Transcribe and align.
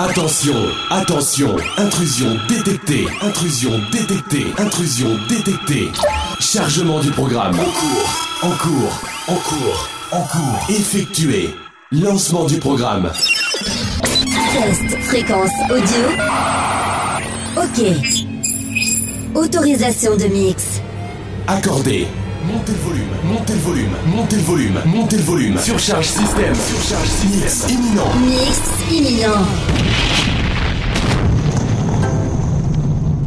Attention, 0.00 0.54
attention, 0.90 1.56
intrusion 1.76 2.36
détectée, 2.48 3.04
intrusion 3.20 3.80
détectée, 3.90 4.46
intrusion 4.56 5.08
détectée. 5.28 5.88
Chargement 6.38 7.00
du 7.00 7.10
programme. 7.10 7.58
En 7.58 7.64
cours, 7.64 8.42
en 8.42 8.50
cours, 8.50 9.00
en 9.26 9.34
cours, 9.34 9.88
en 10.12 10.22
cours. 10.22 10.66
Effectué. 10.70 11.52
Lancement 11.90 12.44
du 12.44 12.58
programme. 12.58 13.10
Test 14.04 15.02
fréquence 15.02 15.50
audio. 15.68 16.06
Ok. 17.56 17.82
Autorisation 19.34 20.16
de 20.16 20.26
mix. 20.26 20.80
Accordé. 21.48 22.06
Montez 22.50 22.72
le 22.72 22.78
volume, 22.78 23.08
montez 23.24 23.52
le 23.52 23.58
volume, 23.58 23.90
montez 24.06 24.36
le 24.36 24.42
volume, 24.42 24.80
montez 24.86 25.16
le 25.16 25.22
volume. 25.22 25.58
Surcharge 25.58 26.06
système, 26.06 26.54
surcharge 26.54 27.08
système. 27.08 27.70
Imminent. 27.70 28.14
Mix 28.26 28.60
imminent. 28.90 29.44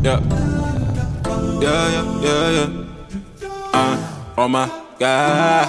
Yeah. 0.03 0.19
Yeah, 1.61 1.89
yeah, 1.91 2.03
yeah, 2.23 2.51
yeah. 2.51 2.67
Ah, 3.73 3.97
oh 4.37 4.47
my 4.47 4.65
god. 4.99 5.67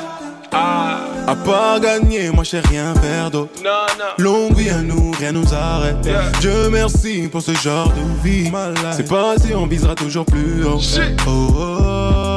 Ah. 0.53 0.99
À 1.27 1.37
part 1.37 1.81
gagner, 1.81 2.31
moi 2.31 2.45
je 2.45 2.51
sais 2.51 2.61
rien 2.61 2.95
faire 2.95 3.31
d'autre. 3.31 3.53
Non, 3.63 3.71
non. 3.99 4.25
Longue 4.25 4.57
vie 4.57 4.71
à 4.71 4.83
nous, 4.83 5.13
rien 5.13 5.33
nous 5.33 5.55
arrête. 5.55 6.05
Yeah. 6.05 6.31
Dieu 6.41 6.69
merci 6.71 7.29
pour 7.31 7.43
ce 7.43 7.53
genre 7.53 7.93
de 7.93 8.29
vie. 8.29 8.51
C'est 8.91 9.09
pas 9.09 9.35
si 9.39 9.55
on 9.55 9.67
visera 9.67 9.95
toujours 9.95 10.25
plus 10.25 10.65
haut. 10.65 10.81
Shit. 10.81 11.21
Oh, 11.27 11.49
oh, 11.55 12.32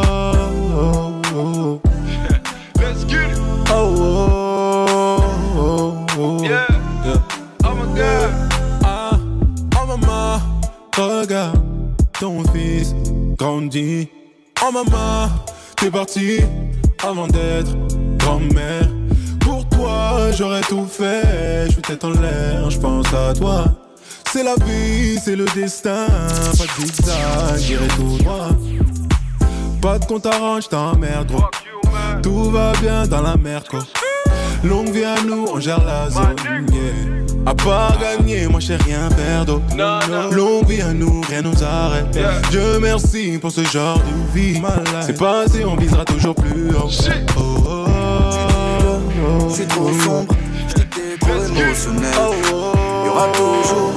oh, 0.86 1.22
oh, 1.34 1.36
oh. 1.36 1.82
Let's 2.80 3.04
get 3.06 3.32
it. 3.32 3.38
Oh, 3.70 3.96
oh, 3.98 5.18
oh, 5.58 6.06
oh. 6.18 6.44
Yeah. 6.44 6.66
Yeah. 7.06 7.22
Oh 7.64 7.76
my 7.76 7.86
god. 7.98 8.30
Ah, 8.84 9.20
oh 9.78 9.86
maman, 9.86 10.42
regarde 10.98 11.60
ton 12.20 12.44
fils 12.54 12.94
grandit. 13.38 14.10
Oh 14.62 14.72
maman, 14.72 15.30
t'es 15.76 15.90
parti 15.90 16.40
avant 17.04 17.28
d'être 17.28 17.76
grand-mère. 18.18 18.90
Pour 19.40 19.68
toi, 19.70 20.32
j'aurais 20.32 20.62
tout 20.62 20.86
fait. 20.86 21.66
Je 21.68 21.74
suis 21.74 21.82
tête 21.82 22.04
en 22.04 22.12
l'air, 22.12 22.70
je 22.70 22.80
pense 22.80 23.14
à 23.14 23.34
toi. 23.34 23.66
C'est 24.32 24.44
la 24.44 24.56
vie, 24.66 25.18
c'est 25.24 25.36
le 25.36 25.46
destin. 25.56 26.08
Pas 26.58 26.66
de 26.66 26.86
zigzag, 26.86 27.58
j'irai 27.58 27.88
tout 27.90 28.18
droit. 28.20 28.50
Pas 29.82 30.00
de 30.00 30.06
compte 30.06 30.26
à 30.26 30.60
je 30.60 30.68
t'emmerde, 30.68 31.28
gros. 31.28 31.40
Fuck 31.42 31.64
you, 31.66 31.92
man. 31.92 32.22
Tout 32.22 32.50
va 32.52 32.72
bien 32.82 33.06
dans 33.08 33.22
la 33.22 33.36
mer, 33.38 33.64
quoi. 33.70 33.80
Longue 34.64 34.90
vie 34.90 35.04
à 35.04 35.22
nous, 35.22 35.46
on 35.54 35.60
gère 35.60 35.84
la 35.86 36.10
zone. 36.10 36.36
yeah. 36.72 36.82
À 37.46 37.54
part 37.54 37.98
gagner, 38.00 38.48
moi 38.48 38.60
je 38.60 38.68
sais 38.68 38.78
rien. 38.78 39.10
Non, 39.78 40.00
non. 40.10 40.32
Longue 40.32 40.68
vie 40.68 40.82
à 40.82 40.92
nous, 40.94 41.22
rien 41.30 41.44
nous 41.44 41.64
arrête. 41.64 42.16
Yeah. 42.16 42.42
Dieu 42.50 42.80
merci 42.82 43.38
pour 43.40 43.52
ce 43.52 43.64
genre 43.64 44.00
de 44.00 44.40
vie. 44.40 44.60
C'est 45.02 45.18
pas 45.20 45.48
si 45.48 45.64
on 45.64 45.76
visera 45.76 46.04
toujours 46.06 46.34
plus 46.34 46.72
haut. 46.72 46.90
Oh, 46.90 46.90
oh, 47.38 47.86
oh, 47.88 47.88
oh, 49.28 49.48
Je 49.50 49.54
suis 49.56 49.68
trop 49.68 49.92
sombre, 50.00 50.34
j'étais 50.70 51.18
trop 51.20 51.34
émotionnel. 51.34 52.14
Il 52.44 53.06
y 53.06 53.10
aura 53.10 53.28
toujours 53.34 53.94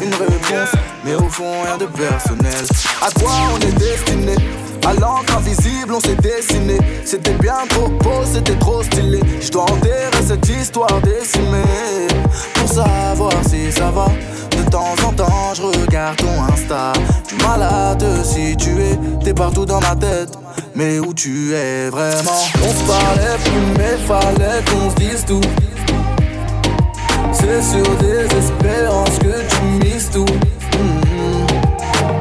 une 0.00 0.14
réponse, 0.14 0.72
mais 1.04 1.14
au 1.16 1.28
fond 1.28 1.62
rien 1.64 1.78
de 1.78 1.86
personnel. 1.86 2.64
À 3.04 3.10
quoi 3.18 3.32
on 3.54 3.58
est 3.58 3.72
destiné? 3.78 4.36
À 4.84 4.94
l'encre 4.94 5.36
invisible, 5.36 5.94
on 5.94 6.00
s'est 6.00 6.16
dessiné. 6.16 6.78
C'était 7.04 7.34
bien 7.34 7.58
trop 7.68 7.88
beau, 7.88 8.22
c'était 8.24 8.56
trop 8.56 8.82
stylé. 8.82 9.20
Je 9.40 9.50
dois 9.50 9.62
enterrer 9.64 10.22
cette 10.26 10.48
histoire 10.48 11.00
décimée 11.02 12.08
pour 12.54 12.68
savoir 12.68 13.32
si 13.48 13.70
ça 13.70 13.90
va. 13.90 14.06
De 14.56 14.68
temps 14.70 14.94
en 15.06 15.12
temps, 15.12 15.54
je 15.54 15.62
regarde 15.62 16.16
ton 16.16 16.42
Insta. 16.52 16.92
Du 17.28 17.36
mal 17.44 17.62
à 17.62 17.94
te 17.94 18.24
situer, 18.24 18.98
t'es 19.24 19.32
partout 19.32 19.64
dans 19.64 19.80
ma 19.80 19.94
tête. 19.94 20.30
Mais 20.74 20.98
où 20.98 21.14
tu 21.14 21.54
es 21.54 21.88
vraiment? 21.88 22.42
On 22.62 22.72
se 22.72 22.86
parlait 22.86 23.38
plus, 23.44 23.78
mais 23.78 23.96
fallait 24.06 24.62
qu'on 24.64 24.90
se 24.90 24.96
dise 24.96 25.24
tout. 25.24 25.40
C'est 27.32 27.62
sur 27.62 27.96
des 27.96 28.24
espérances 28.24 29.18
que 29.18 29.42
tu 29.48 29.86
mises 29.86 30.10
tout. 30.10 30.26
Mhm. 30.78 31.46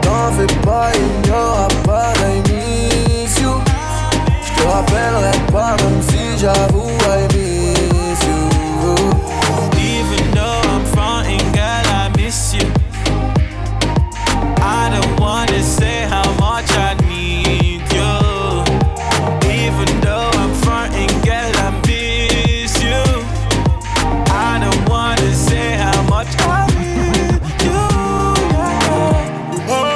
T'en 0.01 0.31
fais 0.33 0.59
pas, 0.61 0.89
il 0.93 1.29
n'y 1.29 2.50
rappellerai 4.71 5.37
pas, 5.51 5.75
même 5.83 6.01
si 6.01 6.37
j'avoue 6.39 6.89
I 7.03 7.27
miss 7.35 8.21
you. 8.23 8.41
Even 9.77 10.31
though 10.31 10.61
I'm 10.73 10.85
fronting, 10.93 11.45
girl, 11.51 11.85
I 12.01 12.09
miss 12.15 12.53
you. 12.53 12.67
I 14.61 14.89
don't 14.93 15.19
wanna 15.19 15.61
say 15.61 16.07
how 16.09 16.29
much 16.39 16.69
I 16.71 16.95
need 17.09 17.81
you. 17.91 18.13
Even 19.49 19.89
though 20.01 20.31
I'm 20.41 20.53
fronting, 20.63 21.11
girl, 21.27 21.53
I 21.67 21.71
miss 21.87 22.73
you. 22.81 23.03
I 24.29 24.59
don't 24.63 24.89
wanna 24.89 25.33
say 25.33 25.75
how 25.75 26.01
much 26.03 26.31
I 26.39 26.65
need 26.79 27.41
you. 27.65 27.81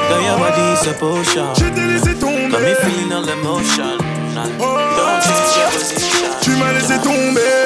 Girl, 0.10 0.22
your 0.28 0.38
body's 0.38 0.88
a 0.88 0.94
potion. 1.00 1.54
Je 1.56 1.70
t'ai 1.70 1.88
laissé 1.88 2.16
Got 2.52 2.62
me 2.62 2.74
feeling 2.76 3.12
all 3.12 3.28
emotion. 3.28 4.05
Oh. 4.60 4.78
Tu 6.42 6.52
m'as 6.52 6.72
laissé 6.74 6.98
tomber. 7.04 7.66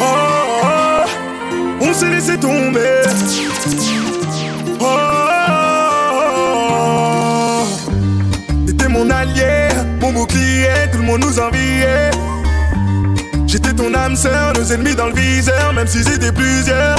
Oh, 0.00 1.04
on 1.80 1.92
s'est 1.92 2.10
laissé 2.10 2.36
tomber. 2.38 3.02
Oh. 4.80 4.84
T'étais 8.66 8.88
mon 8.88 9.08
allié, 9.10 9.68
mon 10.00 10.12
bouclier, 10.12 10.88
tout 10.92 10.98
le 10.98 11.04
monde 11.04 11.20
nous 11.20 11.38
enviait. 11.38 12.10
J'étais 13.46 13.72
ton 13.72 13.94
âme 13.94 14.16
sœur, 14.16 14.52
nos 14.54 14.64
ennemis 14.72 14.94
dans 14.94 15.06
le 15.06 15.14
viseur, 15.14 15.72
même 15.72 15.86
s'ils 15.86 16.08
étaient 16.12 16.32
plusieurs. 16.32 16.98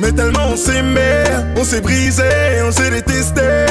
Mais 0.00 0.12
tellement 0.12 0.48
on 0.52 0.56
s'aimait, 0.56 1.24
on 1.56 1.64
s'est 1.64 1.80
brisé, 1.80 2.22
on 2.66 2.70
s'est 2.70 2.90
détesté. 2.90 3.66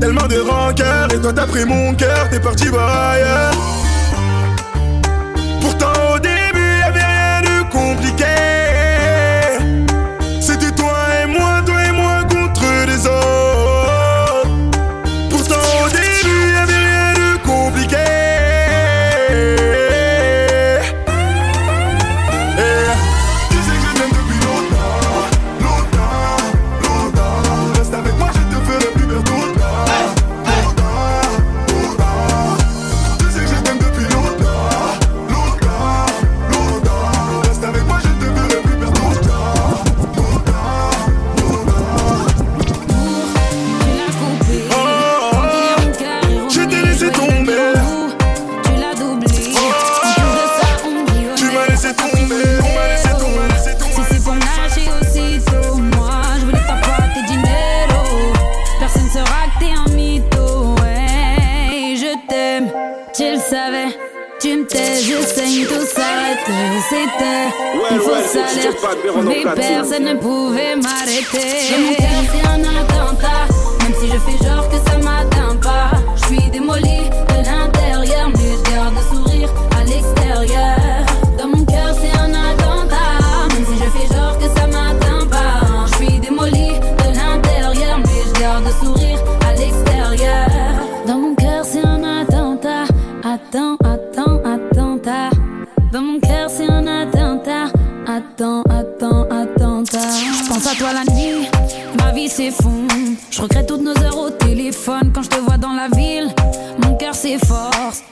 Tellement 0.00 0.26
de 0.26 0.40
rancœur, 0.40 1.08
et 1.12 1.20
toi 1.20 1.32
t'as 1.32 1.46
pris 1.46 1.64
mon 1.64 1.94
cœur, 1.94 2.28
t'es 2.30 2.40
parti 2.40 2.66
voir 2.68 3.10
ailleurs. 3.10 3.83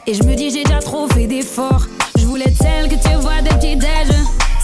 Et 0.06 0.14
je 0.14 0.22
me 0.24 0.34
dis 0.34 0.50
j'ai 0.50 0.64
déjà 0.64 0.80
trop 0.80 1.08
fait 1.08 1.26
d'efforts. 1.26 1.86
Je 2.18 2.26
voulais 2.26 2.46
être 2.46 2.56
celle 2.56 2.88
que 2.88 2.94
tu 2.94 3.14
vois 3.16 3.40
de 3.42 3.48
petit 3.56 3.76
déj, 3.76 4.08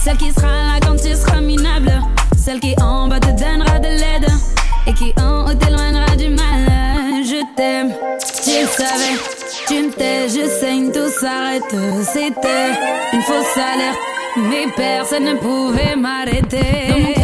celle 0.03 0.17
qui 0.17 0.31
sera 0.31 0.47
là 0.47 0.79
quand 0.81 0.95
tu 0.95 1.13
seras 1.15 1.41
minable, 1.41 1.91
celle 2.37 2.59
qui 2.59 2.73
en 2.81 3.07
bas 3.07 3.19
te 3.19 3.27
donnera 3.27 3.79
de 3.79 3.87
l'aide 3.87 4.29
et 4.87 4.93
qui 4.93 5.13
en 5.21 5.45
haut 5.45 5.53
t'éloignera 5.53 6.15
du 6.15 6.29
mal. 6.29 7.23
Je 7.23 7.43
t'aime, 7.55 7.93
tu 8.43 8.61
le 8.61 8.67
savais. 8.67 9.17
Tu 9.67 9.83
me 9.83 9.91
tais, 9.91 10.29
je 10.29 10.49
saigne, 10.49 10.91
tout 10.91 11.11
s'arrête. 11.19 11.63
C'était 12.01 12.71
une 13.13 13.21
fausse 13.21 13.55
alerte, 13.55 13.99
mais 14.37 14.65
personne 14.75 15.25
ne 15.25 15.35
pouvait 15.35 15.95
m'arrêter. 15.95 17.18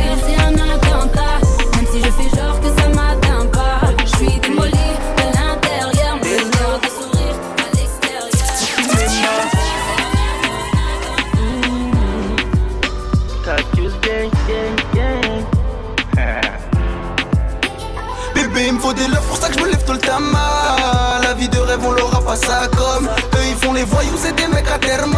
Ça 22.36 22.68
comme. 22.76 23.06
Eux, 23.08 23.46
ils 23.50 23.56
font 23.56 23.74
les 23.74 23.84
voyous, 23.84 24.18
c'est 24.18 24.36
des 24.36 24.48
mecs 24.48 24.70
à 24.70 24.78
terme. 24.78 25.16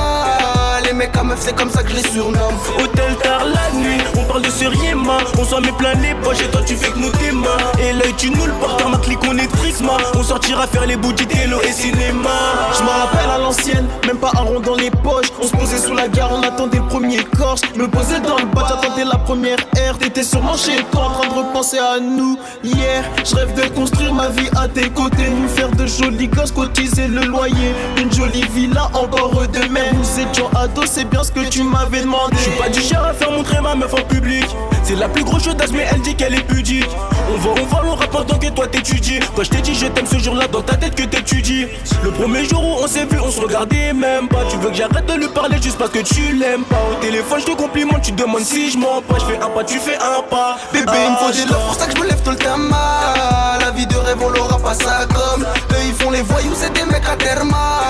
À 0.99 1.23
meufs, 1.23 1.41
c'est 1.41 1.55
comme 1.55 1.69
ça 1.69 1.83
que 1.83 1.89
je 1.89 1.95
les 1.97 2.09
surnomme. 2.09 2.55
Hôtel 2.79 3.15
tard 3.21 3.45
la 3.45 3.79
nuit, 3.79 4.01
on 4.17 4.23
parle 4.23 4.41
de 4.41 4.49
ce 4.49 4.65
riema 4.65 5.17
On 5.39 5.45
s'en 5.45 5.61
met 5.61 5.71
plein 5.71 5.93
les 5.93 6.15
poches 6.23 6.41
et 6.41 6.49
toi 6.49 6.61
tu 6.65 6.75
fais 6.75 6.91
que 6.91 6.97
nous 6.97 7.11
tes 7.11 7.31
mains. 7.31 7.47
Et 7.79 7.93
l'œil 7.93 8.13
tu 8.17 8.31
nous 8.31 8.45
le 8.45 8.51
portes, 8.53 8.83
ma 8.89 8.97
clique 8.97 9.19
on 9.27 9.37
est 9.37 9.47
trisma 9.47 9.97
On 10.15 10.23
sortira 10.23 10.65
faire 10.65 10.87
les 10.87 10.97
bouts 10.97 11.13
télo 11.13 11.59
et 11.61 11.71
cinéma. 11.71 12.29
Je 12.77 12.83
me 12.83 12.89
rappelle 12.89 13.29
à 13.29 13.37
l'ancienne, 13.37 13.87
même 14.07 14.17
pas 14.17 14.31
un 14.37 14.41
rond 14.41 14.59
dans 14.59 14.75
les 14.75 14.89
poches. 14.89 15.27
On 15.39 15.47
se 15.47 15.51
posait 15.51 15.77
sous 15.77 15.93
la 15.93 16.07
gare, 16.07 16.31
on 16.33 16.41
attendait 16.41 16.81
premier 16.89 17.23
corse 17.23 17.61
Me 17.75 17.87
posais 17.87 18.19
dans 18.19 18.37
le 18.37 18.45
bas, 18.45 18.65
j'attendais 18.67 19.05
la 19.05 19.17
première 19.17 19.59
air 19.77 19.97
T'étais 19.97 20.23
sûrement 20.23 20.57
chez 20.57 20.83
toi 20.91 21.05
en 21.05 21.09
train 21.11 21.27
de 21.29 21.33
repenser 21.33 21.77
à 21.77 21.99
nous 21.99 22.37
Hier, 22.63 23.03
je 23.23 23.35
rêve 23.35 23.53
de 23.53 23.67
construire 23.75 24.13
ma 24.13 24.29
vie 24.29 24.49
à 24.57 24.67
tes 24.67 24.89
côtés 24.89 25.29
Nous 25.29 25.47
faire 25.47 25.69
de 25.69 25.85
jolis 25.85 26.27
gosses, 26.27 26.51
cotiser 26.51 27.07
le 27.07 27.21
loyer. 27.21 27.73
Une 28.01 28.11
jolie 28.11 28.45
villa, 28.53 28.89
encore 28.93 29.47
de 29.47 29.71
même 29.71 29.95
Nous 29.97 30.19
étions 30.19 30.49
ados, 30.55 30.86
c'est 30.87 31.05
bien 31.05 31.23
ce 31.23 31.31
que 31.31 31.41
tu 31.47 31.63
m'avais 31.63 32.01
demandé. 32.01 32.35
Je 32.37 32.43
suis 32.43 32.51
pas 32.51 32.69
du 32.69 32.81
cher 32.81 33.03
à 33.03 33.13
faire 33.13 33.31
montrer 33.31 33.61
ma 33.61 33.75
meuf 33.75 33.93
en 33.93 34.03
public. 34.03 34.45
C'est 34.83 34.95
la 34.95 35.09
plus 35.09 35.23
grosse 35.23 35.43
chaudasse 35.43 35.71
mais 35.71 35.85
elle 35.91 36.01
dit 36.01 36.15
qu'elle 36.15 36.33
est 36.33 36.47
pudique. 36.47 36.89
On 37.33 37.37
va, 37.37 37.61
on 37.61 37.65
va, 37.65 37.81
on 37.85 37.95
rappe 37.95 38.11
pendant 38.11 38.37
que 38.37 38.47
toi 38.47 38.67
t'étudies. 38.67 39.19
Quand 39.35 39.43
je 39.43 39.49
t'ai 39.49 39.61
dit 39.61 39.75
je 39.75 39.87
t'aime 39.87 40.07
ce 40.07 40.17
jour-là 40.17 40.47
dans 40.47 40.61
ta 40.61 40.75
tête 40.75 40.95
que 40.95 41.03
t'étudies. 41.03 41.67
Le 42.03 42.11
premier 42.11 42.45
jour 42.45 42.63
où 42.63 42.83
on 42.83 42.87
s'est 42.87 43.05
vu 43.05 43.19
on 43.19 43.29
se 43.31 43.41
regardait 43.41 43.93
même 43.93 44.27
pas. 44.27 44.45
Tu 44.49 44.57
veux 44.57 44.69
que 44.69 44.75
j'arrête 44.75 45.05
de 45.05 45.13
lui 45.13 45.27
parler 45.27 45.57
juste 45.61 45.77
parce 45.77 45.91
que 45.91 45.99
tu 45.99 46.33
l'aimes 46.33 46.63
pas? 46.63 46.77
Au 46.91 46.95
téléphone 47.01 47.41
je 47.41 47.45
te 47.45 47.51
complimente, 47.51 48.01
tu 48.01 48.11
demandes 48.13 48.41
si 48.41 48.71
je 48.71 48.77
mens 48.77 49.01
pas. 49.01 49.15
Je 49.19 49.25
fais 49.25 49.39
un 49.41 49.49
pas, 49.49 49.63
tu 49.63 49.79
fais 49.79 49.97
un 49.97 50.21
pas. 50.29 50.57
Bébé, 50.71 50.91
il 51.05 51.11
me 51.11 51.17
faut 51.17 51.31
des 51.31 51.45
love, 51.51 51.65
pour 51.65 51.75
ça 51.75 51.85
que 51.85 51.95
je 51.95 52.01
me 52.01 52.07
lève 52.07 52.21
tout 52.23 52.31
le 52.31 52.37
temps 52.37 52.57
mal. 52.57 53.59
La 53.59 53.71
vie 53.71 53.85
de 53.87 53.95
rêve, 53.95 54.17
on 54.21 54.29
l'aura 54.29 54.57
pas 54.59 54.73
ça 54.73 55.05
comme. 55.13 55.43
Eux, 55.43 55.83
ils 55.85 55.93
font 55.93 56.11
les 56.11 56.21
voyous, 56.21 56.53
c'est 56.55 56.71
des 56.73 56.85
mecs 56.85 57.07
à 57.11 57.15
terme. 57.17 57.49
Les 57.49 57.86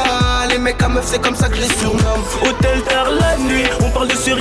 c'est 1.03 1.21
comme 1.21 1.35
ça 1.35 1.47
que 1.47 1.55
je 1.55 1.61
les 1.61 1.73
surnomme. 1.77 2.23
Hôtel 2.43 2.81
tard 2.83 3.09
la 3.11 3.37
nuit, 3.37 3.65
on 3.81 3.89
parle 3.89 4.07
de 4.07 4.15
ce 4.15 4.31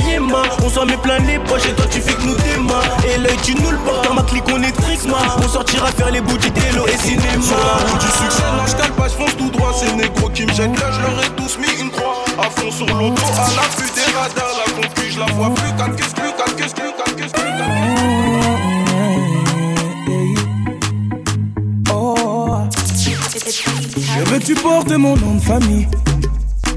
On 0.65 0.69
s'en 0.71 0.87
met 0.87 0.97
plein 0.97 1.19
les 1.21 1.39
poches 1.39 1.67
et 1.67 1.73
toi 1.75 1.87
tu 1.91 2.01
fais 2.01 2.15
que 2.15 2.23
nous 2.23 2.35
tes 2.35 2.57
mains 2.59 2.81
Et 3.09 3.19
l'œil 3.19 3.37
tu 3.43 3.55
nous 3.55 3.71
le 3.71 3.79
portes, 3.79 4.05
dans 4.05 4.15
ma 4.15 4.23
clique 4.23 4.45
on 4.53 4.63
est 4.63 4.73
trisma 4.73 5.19
On 5.39 5.49
sortira 5.49 5.87
faire 5.89 6.11
les 6.11 6.21
bouts 6.21 6.37
télo 6.37 6.87
et 6.87 6.99
cinéma 6.99 7.43
Sur 7.43 7.57
la 7.59 7.85
route 7.85 8.01
du 8.01 8.07
succès, 8.07 8.43
là 8.43 8.65
je 8.67 8.93
pas, 8.93 9.09
je 9.09 9.15
fonce 9.15 9.37
tout 9.37 9.51
droit. 9.51 9.73
Ces 9.73 9.93
négros 9.95 10.31
qui 10.31 10.47
me 10.47 10.53
jettent 10.53 10.79
là, 10.79 10.91
je 10.93 11.01
leur 11.01 11.25
ai 11.25 11.29
tous 11.37 11.59
mis 11.59 11.81
une 11.81 11.91
croix. 11.91 12.25
À 12.39 12.51
fond 12.51 12.71
sur 12.71 12.87
l'auto, 12.87 13.23
à 13.23 13.49
l'affût 13.57 13.91
des 13.95 14.17
radars. 14.17 14.57
La 14.67 14.73
concu, 14.73 15.11
je 15.11 15.19
la 15.19 15.27
vois 15.27 15.53
plus. 15.55 15.67
Qu'est-ce 15.97 16.15
plus, 16.15 16.33
qu'est-ce 16.57 16.75
plus, 16.75 16.93
qu'est-ce 17.17 17.33
plus, 17.33 17.43
quatre 17.59 17.87
Je 24.17 24.25
veux 24.25 24.39
que 24.39 24.45
tu 24.45 24.55
portes 24.55 24.91
mon 24.93 25.17
nom 25.17 25.35
de 25.35 25.43
famille, 25.43 25.87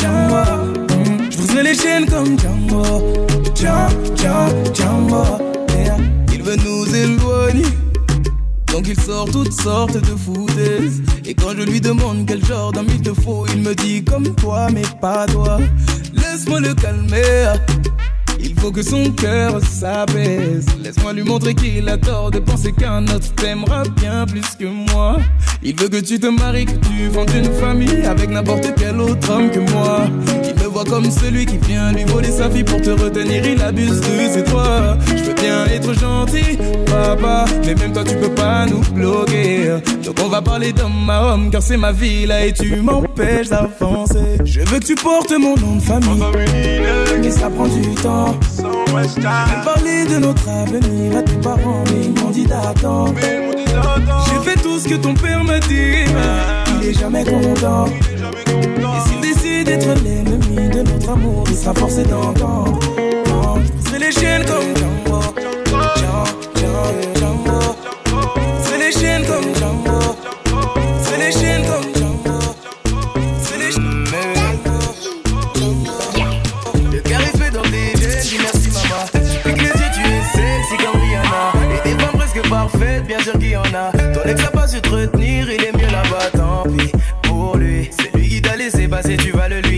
Django. 0.00 0.42
Mm. 0.96 1.30
Je 1.30 1.60
les 1.60 1.74
chaînes 1.74 2.06
comme 2.06 2.38
Django, 2.38 3.26
Django, 3.54 4.74
Django. 4.74 5.24
Yeah. 5.78 5.96
Il 6.32 6.42
veut 6.42 6.56
nous 6.56 6.94
éloigner. 6.94 7.64
Donc 8.72 8.86
il 8.88 8.98
sort 9.00 9.28
toutes 9.30 9.52
sortes 9.52 9.96
de 10.00 10.16
foutaises 10.16 11.02
Et 11.24 11.34
quand 11.34 11.50
je 11.56 11.62
lui 11.62 11.80
demande 11.80 12.24
quel 12.26 12.44
genre 12.44 12.72
d'homme 12.72 12.86
il 12.88 13.02
te 13.02 13.12
faut 13.12 13.44
Il 13.52 13.62
me 13.62 13.74
dit 13.74 14.04
comme 14.04 14.34
toi 14.36 14.68
mais 14.72 14.84
pas 15.00 15.26
toi 15.26 15.58
Laisse-moi 16.14 16.60
le 16.60 16.72
calmer 16.74 17.52
Il 18.42 18.58
faut 18.58 18.70
que 18.70 18.82
son 18.82 19.10
cœur 19.12 19.62
s'apaise. 19.62 20.66
Laisse-moi 20.82 21.12
lui 21.12 21.22
montrer 21.22 21.54
qu'il 21.54 21.88
a 21.88 21.96
tort 21.96 22.30
de 22.30 22.38
penser 22.38 22.72
qu'un 22.72 23.04
autre 23.04 23.34
t'aimera 23.34 23.82
bien 23.96 24.26
plus 24.26 24.56
que 24.58 24.64
moi. 24.64 25.18
Il 25.62 25.78
veut 25.78 25.88
que 25.88 26.00
tu 26.00 26.18
te 26.18 26.26
maries, 26.26 26.64
que 26.64 26.72
tu 26.72 27.10
fondes 27.12 27.30
une 27.34 27.52
famille 27.52 28.02
Avec 28.06 28.30
n'importe 28.30 28.72
quel 28.76 28.98
autre 29.00 29.30
homme 29.30 29.50
que 29.50 29.60
moi 29.70 30.06
Comme 30.88 31.10
celui 31.10 31.44
qui 31.44 31.58
vient 31.58 31.92
lui 31.92 32.04
voler 32.04 32.30
sa 32.30 32.48
vie 32.48 32.64
Pour 32.64 32.80
te 32.80 32.90
retenir, 32.90 33.44
il 33.44 33.60
abuse 33.62 34.00
de 34.00 34.28
ses 34.32 34.42
droits. 34.42 34.96
Je 35.08 35.24
veux 35.24 35.34
bien 35.34 35.66
être 35.66 35.92
gentil, 35.92 36.58
papa 36.86 37.44
Mais 37.66 37.74
même 37.74 37.92
toi 37.92 38.02
tu 38.02 38.16
peux 38.16 38.34
pas 38.34 38.66
nous 38.66 38.80
bloquer. 38.94 39.72
Donc 40.04 40.16
on 40.24 40.28
va 40.28 40.40
parler 40.40 40.72
d'homme 40.72 41.08
à 41.10 41.32
homme 41.32 41.50
Car 41.50 41.62
c'est 41.62 41.76
ma 41.76 41.92
vie 41.92 42.26
là 42.26 42.46
et 42.46 42.52
tu 42.52 42.76
m'empêches 42.76 43.50
d'avancer. 43.50 44.38
Je 44.44 44.60
veux 44.60 44.78
que 44.78 44.86
tu 44.86 44.94
portes 44.94 45.32
mon 45.32 45.54
nom 45.56 45.76
de 45.76 45.82
famille. 45.82 46.22
Mais 47.20 47.30
ça 47.30 47.50
prend 47.50 47.68
du 47.68 47.94
temps. 47.96 48.36
Même 48.94 49.64
parlé 49.64 50.06
de 50.06 50.18
notre 50.18 50.48
avenir 50.48 51.18
à 51.18 51.22
tes 51.22 51.36
parents 51.36 51.84
Mais 51.86 52.06
ils 52.06 52.22
m'ont 52.22 52.30
dit 52.30 52.46
d'attendre. 52.46 53.14
J'ai 53.20 54.50
fait 54.50 54.60
tout 54.60 54.78
ce 54.78 54.88
que 54.88 54.94
ton 54.94 55.14
père 55.14 55.44
m'a 55.44 55.60
dit 55.60 56.04
mais 56.14 56.80
Il 56.82 56.88
est 56.88 56.98
jamais 56.98 57.24
content. 57.24 57.86
Et 57.86 59.08
s'il 59.08 59.20
décide 59.20 59.66
d'être 59.66 60.02
l'ennemi 60.02 60.29
sera 61.60 61.74
forcé 61.74 62.02
d'entendre 62.04 62.78
C'est 63.90 63.98
les 63.98 64.12
chiennes 64.12 64.44
comme 64.46 64.74
Django 64.76 65.20
C'est 68.64 68.78
les 68.78 68.92
chiennes 68.92 69.26
comme 69.26 69.54
Django 69.54 70.16
C'est 71.02 71.18
les 71.18 71.32
chiennes 71.32 71.66
comme 71.66 71.94
Django 71.94 72.38
C'est 73.42 73.58
les 73.58 73.72
chiennes 73.72 74.06
Le 76.92 77.00
charisme 77.00 77.50
dans 77.52 77.62
tes 77.62 77.68
veines, 77.68 78.22
dis 78.22 78.38
merci 78.40 78.70
maman. 78.70 79.04
Avec 79.44 79.60
les 79.60 79.68
yeux, 79.68 79.90
tu 79.92 80.00
es 80.00 80.22
sexy 80.32 80.76
comme 80.82 81.00
Rihanna. 81.00 81.52
Et 81.74 81.88
des 81.88 81.94
femmes 82.02 82.16
presque 82.18 82.48
parfaites, 82.48 83.06
bien 83.06 83.20
sûr 83.20 83.34
qu'il 83.34 83.50
y 83.50 83.56
en 83.56 83.62
a. 83.74 83.92
Ton 84.14 84.22
ex 84.24 84.42
a 84.44 84.50
pas 84.50 84.66
su 84.66 84.80
te 84.80 84.88
retenir, 84.88 85.50
il 85.50 85.62
est 85.62 85.76
mieux 85.76 85.90
là-bas, 85.90 86.30
tant 86.32 86.64
pis. 86.64 86.90
Pour 87.22 87.56
lui, 87.56 87.90
c'est 87.98 88.16
lui 88.16 88.28
qui 88.28 88.42
t'a 88.42 88.56
laissé 88.56 88.88
passer, 88.88 89.16
tu 89.16 89.30
vas 89.32 89.48
le 89.48 89.60
lui 89.60 89.69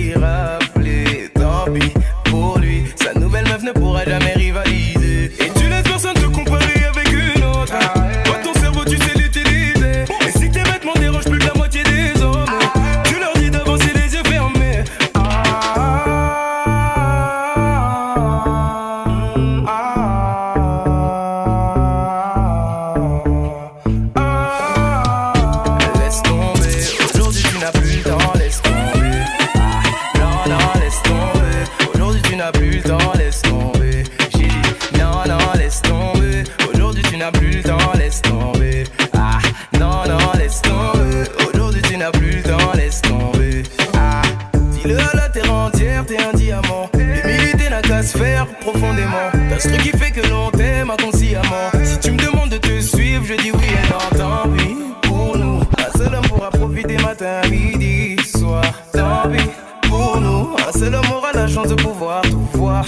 tant 54.16 54.48
pis 54.56 54.76
pour 55.02 55.36
nous. 55.36 55.60
Un 55.78 55.98
seul 55.98 56.14
homme 56.14 56.26
pourra 56.28 56.50
profiter 56.50 56.96
matin, 56.98 57.40
midi, 57.50 58.16
soir. 58.24 58.64
Tant 58.92 59.28
pis 59.30 59.48
pour 59.88 60.20
nous. 60.20 60.56
Un 60.68 60.72
seul 60.78 60.94
homme 60.94 61.10
aura 61.16 61.32
la 61.32 61.46
chance 61.46 61.68
de 61.68 61.74
pouvoir 61.74 62.22
tout 62.22 62.48
voir. 62.54 62.84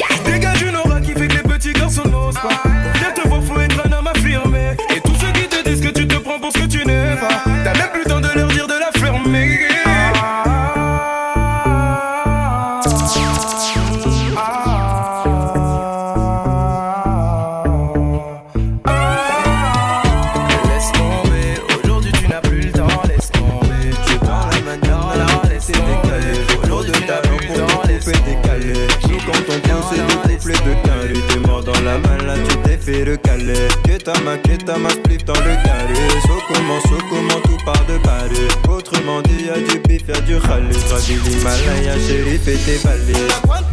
Recaler. 33.45 33.69
Que 33.85 33.97
ta 33.99 34.79
main, 34.79 34.91
spliff 34.91 35.25
dans 35.25 35.35
le 35.35 35.55
carré. 35.65 35.95
So 36.27 36.39
comment, 36.49 36.81
so 36.81 36.99
comment 37.09 37.41
tout 37.45 37.65
part 37.65 37.85
de 37.87 37.99
Paris. 37.99 38.49
Autrement 38.69 39.23
dit, 39.23 39.47
y'a 39.47 39.59
du 39.59 39.79
bif, 39.81 40.03
y'a 40.09 40.21
du 40.21 40.39
khalé. 40.39 40.75
Gravi 40.89 41.15
l'Himalaya, 41.15 41.95
chérie, 42.07 42.39
fais 42.39 42.57
tes 42.57 42.77
vallées. 42.77 43.63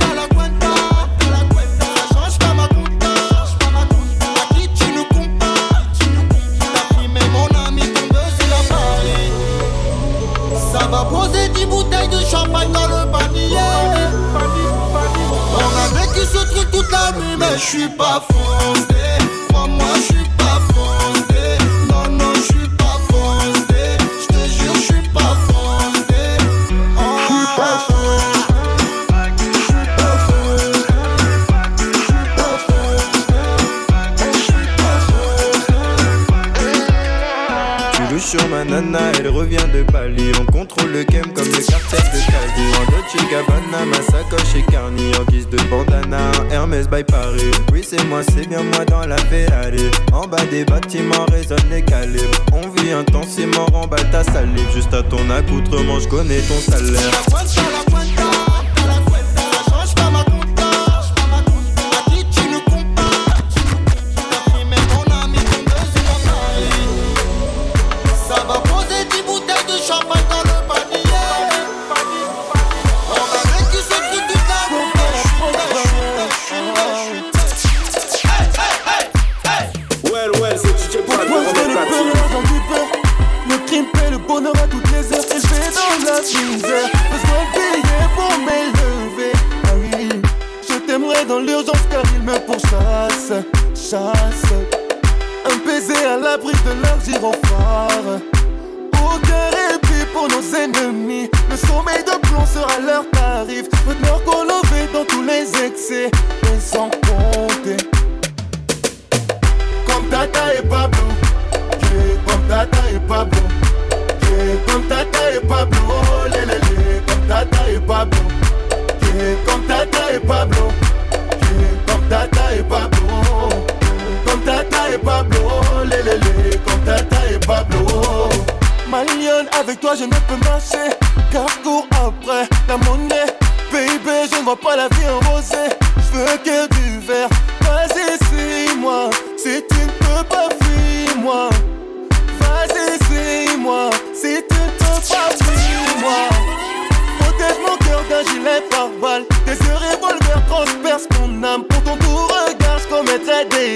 By 46.88 47.04
Paris. 47.04 47.52
Oui, 47.72 47.82
c'est 47.88 48.04
moi, 48.06 48.22
c'est 48.24 48.48
bien 48.48 48.64
moi 48.64 48.86
dans 48.86 49.06
la 49.06 49.18
Ferrari. 49.18 49.92
En 50.14 50.28
bas 50.28 50.46
des 50.50 50.66
bâtiments 50.66 51.26
résonnent 51.32 51.70
les 51.70 51.84
calibres. 51.84 52.44
On 52.54 52.70
vit 52.70 52.92
intensément, 52.92 53.66
remballe 53.72 54.10
ta 54.12 54.24
salive. 54.24 54.70
Juste 54.74 54.94
à 54.94 55.04
ton 55.04 55.30
accoutrement, 55.30 56.00
je 56.00 56.08
connais 56.08 56.42
ton 56.42 56.60
salaire. 56.60 57.81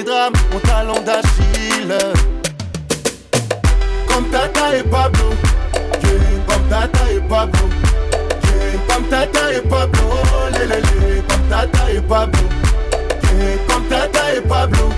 Drames. 0.05 0.33
Mon 0.51 0.59
talent 0.59 1.01
d'Achille. 1.01 1.97
Comme 4.07 4.25
Tata 4.29 4.77
et 4.77 4.83
Pablo. 4.83 5.29
Yeah, 6.03 6.19
comme 6.47 6.63
Tata 6.69 7.11
et 7.11 7.19
Pablo. 7.27 7.65
Yeah, 8.43 8.79
comme 8.87 9.05
Tata 9.09 9.53
et 9.53 9.61
Pablo. 9.61 10.03
Lé, 10.53 10.65
lé, 10.67 10.75
lé, 10.75 11.23
comme 11.27 11.45
Tata 11.49 11.91
et 11.91 12.01
Pablo. 12.01 12.39
Comme 13.67 13.85
Tata 13.89 14.33
et 14.35 14.41
Pablo. 14.41 14.89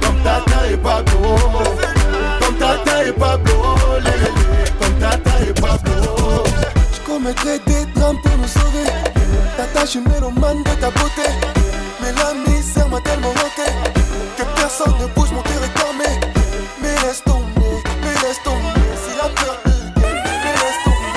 Comme 0.00 0.22
Tata 0.24 0.66
et 0.70 0.76
Pablo. 0.76 1.36
Comme 2.40 2.56
Tata 2.56 3.04
et 3.04 3.12
Pablo. 3.12 3.54
Comme 4.80 4.94
Tata 5.00 5.32
et 5.46 5.52
Pablo. 5.60 6.44
Je 6.94 7.00
commettrai 7.06 7.58
des 7.66 7.84
drames 7.94 8.18
pour 8.22 8.36
nous 8.38 8.48
sauver. 8.48 8.86
Tata, 9.56 9.80
je 9.84 9.90
suis 9.90 10.00
mélomane 10.00 10.62
de 10.62 10.80
ta 10.80 10.90
beauté. 10.90 11.28
Mais 12.00 12.12
la 12.12 12.32
misère 12.48 12.88
m'a 12.88 13.00
tellement 13.00 13.30
hanté 13.30 13.87
personne 14.68 14.94
ne 15.00 15.06
bouge, 15.14 15.32
mon 15.32 15.42
cœur 15.42 15.64
est 15.64 15.78
dormé. 15.78 16.04
Mais 16.82 16.94
laisse 17.06 17.22
tomber, 17.24 17.82
mais 18.02 18.14
laisse 18.22 18.42
tomber. 18.42 18.80
Si 19.02 19.16
la 19.16 19.28
peur 19.30 19.56
te 19.62 19.70
gagne, 19.98 20.22
mais 20.44 20.54
laisse 20.60 20.80
tomber. 20.84 21.16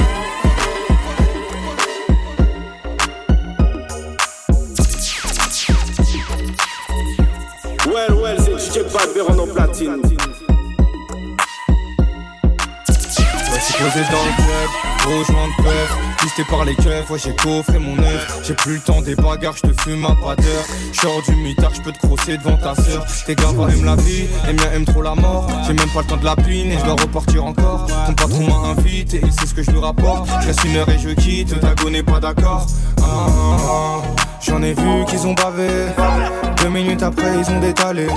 Well, 7.94 8.14
well, 8.22 8.38
c'est 8.40 8.58
DJ 8.58 8.86
Véron 9.14 9.40
en 9.40 9.48
platine. 9.48 10.02
Posé 13.82 14.02
dans 14.12 14.24
le 14.26 14.34
club, 14.36 14.70
gros 15.00 15.24
joint 15.24 15.48
de 15.48 15.64
peuf 15.64 15.98
Pisté 16.20 16.44
par 16.44 16.66
les 16.66 16.76
keufs, 16.76 17.10
ouais 17.10 17.20
j'ai 17.24 17.36
coffré 17.36 17.80
mon 17.80 17.98
œuf. 17.98 18.42
J'ai 18.44 18.54
plus 18.54 18.76
le 18.76 18.80
temps 18.80 19.02
des 19.02 19.16
bagarres, 19.16 19.56
je 19.58 19.70
te 19.70 19.82
fume 19.82 20.04
pas 20.04 20.36
d'heure. 20.36 20.66
J'sors 20.94 21.22
du 21.24 21.36
mitard, 21.36 21.72
je 21.74 21.82
peux 21.82 21.92
te 21.92 21.98
crosser 21.98 22.38
devant 22.38 22.58
ta 22.58 22.76
sœur. 22.76 23.04
Tes 23.26 23.34
gars 23.34 23.50
aiment 23.50 23.86
la 23.86 23.96
vie, 23.96 24.28
les 24.46 24.54
miens 24.54 24.72
aiment 24.76 24.86
trop 24.86 25.02
la 25.02 25.16
mort. 25.16 25.50
J'ai 25.66 25.74
même 25.74 25.90
pas 25.90 26.02
le 26.02 26.06
temps 26.06 26.18
de 26.18 26.26
la 26.26 26.36
pine 26.36 26.72
et 26.72 26.78
je 26.78 26.84
dois 26.84 26.94
repartir 26.94 27.44
encore. 27.44 27.88
Ton 28.06 28.14
patron 28.14 28.48
m'a 28.48 28.70
invité 28.70 29.18
et 29.18 29.32
c'est 29.32 29.48
ce 29.48 29.56
que 29.56 29.64
je 29.64 29.72
lui 29.72 29.80
rapporte 29.80 30.30
Je 30.42 30.68
une 30.68 30.76
heure 30.76 30.90
et 30.90 31.00
je 31.00 31.10
quitte, 31.10 31.60
Dago 31.60 31.90
n'est 31.90 32.04
pas 32.04 32.20
d'accord. 32.20 32.68
Ah, 33.02 33.04
ah, 33.04 33.58
ah. 33.68 34.02
J'en 34.42 34.62
ai 34.62 34.74
vu 34.74 35.06
qu'ils 35.08 35.26
ont 35.26 35.34
bavé. 35.34 35.68
Deux 36.62 36.70
minutes 36.70 37.02
après 37.02 37.32
ils 37.40 37.52
ont 37.52 37.60
détalé 37.60 38.08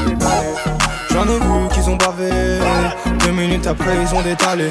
J'en 1.15 1.23
ai 1.29 1.39
vu 1.39 1.69
qu'ils 1.73 1.89
ont 1.89 1.95
bavé. 1.95 2.29
Deux 3.21 3.31
minutes 3.31 3.69
après, 3.69 3.95
ils 4.03 4.15
ont 4.17 4.23
détalé. 4.23 4.69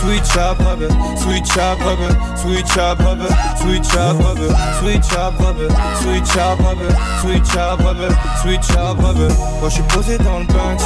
Switch 0.00 0.34
up, 0.38 0.56
rubber, 0.60 0.88
switch 1.18 1.58
up, 1.58 1.78
rubber, 1.84 2.08
switch 2.36 2.78
up, 2.78 2.98
rubber, 3.00 3.28
switch 3.58 3.94
up, 3.94 4.18
rubber, 4.18 4.48
switch 4.80 5.12
up, 5.12 5.34
rubber, 5.38 5.68
switch 6.00 6.36
up, 6.36 6.58
rubber, 6.62 6.88
switch 7.20 7.56
up, 7.56 7.80
rubber, 7.80 8.08
switch 8.40 8.70
up, 8.70 8.98
rubber. 8.98 9.28
Moi, 9.60 9.68
je 9.68 9.74
suis 9.74 9.82
posé 9.82 10.16
dans 10.16 10.38
le 10.38 10.46
Banks. 10.46 10.82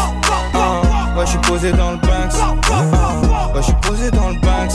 Ah, 0.55 0.81
ouais, 1.17 1.27
je 1.27 1.31
suis 1.31 1.39
posé 1.39 1.73
dans 1.73 1.93
le 1.93 1.97
Banks. 1.99 2.35
Ah, 2.43 3.55
ouais, 3.55 3.61
je 3.61 3.63
suis 3.63 3.75
posé 3.75 4.11
dans 4.11 4.31
le 4.31 4.41
Banks. 4.41 4.73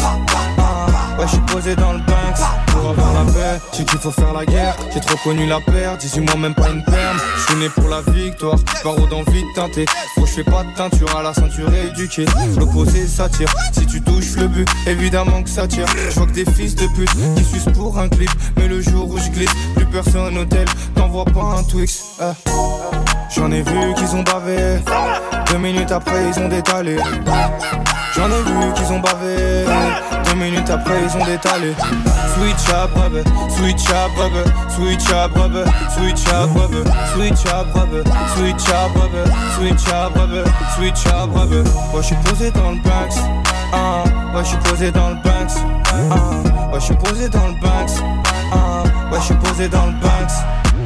Ah, 0.57 1.19
ouais, 1.19 1.25
je 1.25 1.31
suis 1.31 1.39
posé 1.41 1.75
dans 1.75 1.93
le 1.93 1.99
Banks. 1.99 2.62
Pour 2.83 2.91
avoir 2.91 3.13
la 3.13 3.31
paix, 3.31 3.61
qu'il 3.71 3.87
faut 3.87 4.11
faire 4.11 4.33
la 4.33 4.45
guerre. 4.45 4.75
J'ai 4.93 4.99
trop 4.99 5.15
connu 5.23 5.45
la 5.45 5.61
perte, 5.61 6.01
18 6.01 6.19
mois, 6.19 6.35
même 6.35 6.53
pas 6.53 6.69
une 6.69 6.83
perme. 6.83 7.17
Je 7.37 7.41
suis 7.43 7.55
né 7.55 7.69
pour 7.69 7.87
la 7.87 8.01
victoire, 8.01 8.57
barreau 8.83 9.07
d'envie 9.07 9.41
de 9.41 9.55
teinter. 9.55 9.85
Faut 10.15 10.25
je 10.25 10.31
fais 10.33 10.43
pas 10.43 10.63
de 10.63 10.75
teinture 10.75 11.15
à 11.17 11.23
la 11.23 11.33
ceinture 11.33 11.69
éduquée. 11.73 12.25
L'opposé 12.57 13.07
s'attire, 13.07 13.47
si 13.71 13.85
tu 13.85 14.01
touches 14.01 14.35
le 14.35 14.49
but, 14.49 14.67
évidemment 14.85 15.43
que 15.43 15.49
ça 15.49 15.65
tire. 15.65 15.85
Je 16.09 16.15
vois 16.19 16.27
que 16.27 16.33
des 16.33 16.43
fils 16.43 16.75
de 16.75 16.87
pute 16.87 17.09
qui 17.37 17.43
sucent 17.45 17.71
pour 17.73 17.97
un 17.97 18.09
clip. 18.09 18.29
Mais 18.57 18.67
le 18.67 18.81
jour 18.81 19.07
où 19.09 19.17
je 19.17 19.29
glisse, 19.29 19.51
plus 19.75 19.85
personne 19.85 20.37
au 20.37 20.43
tel, 20.43 20.65
t'envoies 20.93 21.23
pas 21.25 21.55
un 21.59 21.63
Twix. 21.63 22.03
eh. 22.19 22.49
J'en 23.33 23.49
ai 23.51 23.61
vu 23.61 23.93
qu'ils 23.95 24.13
ont 24.13 24.23
bavé. 24.23 24.79
Deux 25.49 25.57
minutes 25.57 25.91
après, 25.91 26.25
ils 26.35 26.39
ont 26.41 26.49
détalé. 26.49 26.97
J'en 28.13 28.27
ai 28.27 28.41
vu 28.43 28.73
qu'ils 28.75 28.91
ont 28.93 28.99
bavé. 28.99 29.65
Deux 30.25 30.35
minutes 30.35 30.69
après, 30.69 30.95
ils 31.03 31.17
ont 31.21 31.25
détalé. 31.25 31.73
Switch 32.35 32.72
up, 32.73 32.89
switch 33.49 33.89
up, 33.91 34.17
rubber, 34.17 34.43
switch 34.69 35.09
up, 35.11 35.31
switch 35.91 36.27
up, 36.27 36.55
rubber, 36.55 36.83
switch 37.13 37.45
up, 37.45 37.73
rubber, 37.75 38.03
switch 38.35 38.67
up, 38.69 38.95
rubber, 38.95 39.25
switch 39.55 39.87
up, 39.89 40.15
rubber, 40.15 40.43
switch 40.75 41.05
up, 41.07 41.29
rubber. 41.33 41.63
Moi, 41.91 42.01
je 42.01 42.07
suis 42.07 42.15
posé 42.25 42.51
dans 42.51 42.71
le 42.71 42.81
Banks. 42.81 43.17
Ah, 43.71 44.03
ouais, 44.35 44.43
je 44.43 44.49
suis 44.49 44.57
posé 44.57 44.91
dans 44.91 45.09
le 45.09 45.15
Banks. 45.15 45.57
Ah, 45.85 46.71
ouais, 46.71 46.79
je 46.79 46.85
suis 46.85 46.95
posé 46.95 47.29
dans 47.29 47.47
le 47.47 47.53
Banks. 47.61 47.91
Ah, 48.51 48.83
ouais, 49.11 49.19
je 49.19 49.25
suis 49.25 49.35
posé 49.35 49.69
dans 49.69 49.85
le 49.85 49.93
Banks. 49.93 50.37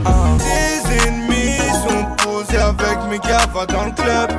Ah. 0.06 0.12
Tes 0.39 1.08
ennemis 1.08 1.58
sont 1.88 2.06
posés 2.17 2.58
avec 2.58 2.98
mes 3.10 3.20
gars, 3.20 3.48
va 3.53 3.65
dans 3.65 3.86
le 3.86 3.91
club. 3.91 4.29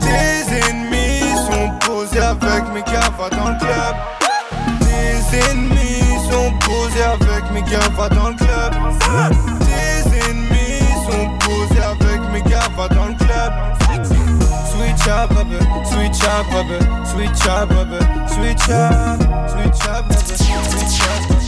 Tes 0.00 0.70
ennemis 0.70 1.34
sont 1.46 1.70
posés 1.80 2.20
avec 2.20 2.64
mes 2.72 2.82
gars, 2.82 3.10
dans 3.18 3.48
le 3.48 3.58
club. 3.58 3.94
Tes 4.80 5.50
ennemis 5.50 5.99
sont 6.30 6.52
posés 6.60 7.02
avec 7.02 7.50
mes 7.52 7.62
gars, 7.62 7.88
va 7.96 8.08
dans 8.08 8.28
le 8.30 8.36
club. 8.36 8.74
Tes 9.60 10.30
ennemis 10.30 10.80
sont 11.04 11.28
posés 11.38 11.82
avec 11.82 12.20
mes 12.32 12.42
gars, 12.42 12.68
va 12.76 12.88
dans 12.88 13.06
le 13.06 13.14
club. 13.14 13.52
Switch 14.64 15.08
up, 15.08 15.30
switch 15.84 16.24
up, 16.24 16.46
switch 17.06 17.46
up, 17.48 17.70
switch 18.28 18.68
up, 18.70 19.18
switch 19.48 19.88
up, 19.88 20.12
switch 20.12 21.00
up. 21.02 21.39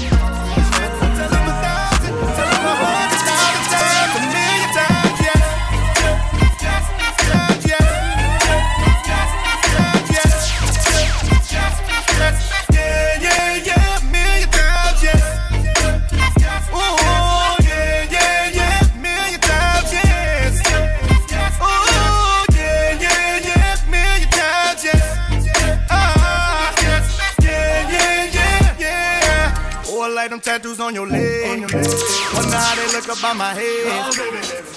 Tattoos 30.42 30.80
on 30.80 30.94
your 30.94 31.06
leg. 31.06 31.60
One 31.60 32.50
now 32.50 32.74
they 32.74 32.86
look 32.92 33.08
up 33.08 33.22
by 33.22 33.32
my 33.32 33.54
head. 33.54 34.12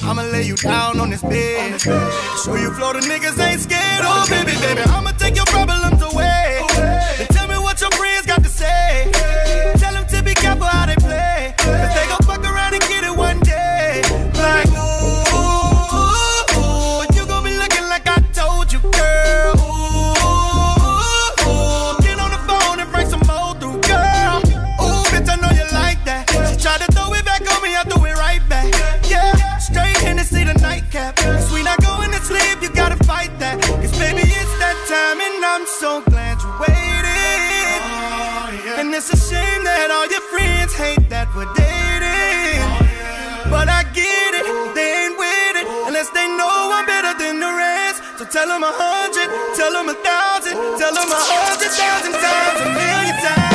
I'ma 0.03 0.21
lay 0.23 0.43
you 0.43 0.55
down 0.55 0.99
on 0.99 1.09
this 1.09 1.21
bed. 1.21 1.81
Show 1.81 2.55
you 2.55 2.71
Florida 2.73 3.01
niggas 3.01 3.39
ain't 3.39 3.61
scared. 3.61 4.03
Oh, 4.03 4.25
baby, 4.29 4.53
baby, 4.61 4.81
I'ma 4.81 5.11
take 5.11 5.35
your 5.35 5.45
problems 5.45 5.94
them 48.55 48.63
a 48.63 48.71
hundred, 48.71 49.27
tell 49.57 49.73
them 49.73 49.89
a 49.89 49.93
thousand, 49.93 50.55
tell 50.79 50.93
them 50.95 51.11
a 51.11 51.21
hundred 51.27 51.71
thousand 51.75 52.13
times, 52.13 52.61
a 52.63 52.67
million 52.71 53.15
times, 53.19 53.54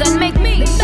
And 0.00 0.20
make 0.20 0.38
me 0.38 0.77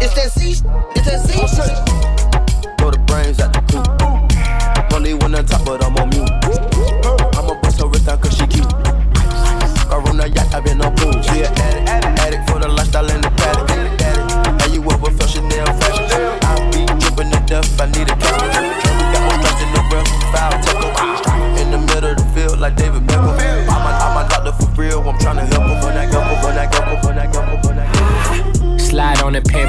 It's 0.00 0.14
that 0.14 0.30
Z, 0.30 0.62
it's 0.94 1.06
that 1.06 1.26
Z. 1.26 1.32
Throw 2.78 2.90
the 2.90 2.98
brains 3.06 3.40
at 3.40 3.52
the 3.52 3.60
coop. 3.66 4.94
Only 4.94 5.14
one 5.14 5.34
on 5.34 5.44
top, 5.44 5.64
but 5.64 5.84
I'm 5.84 5.87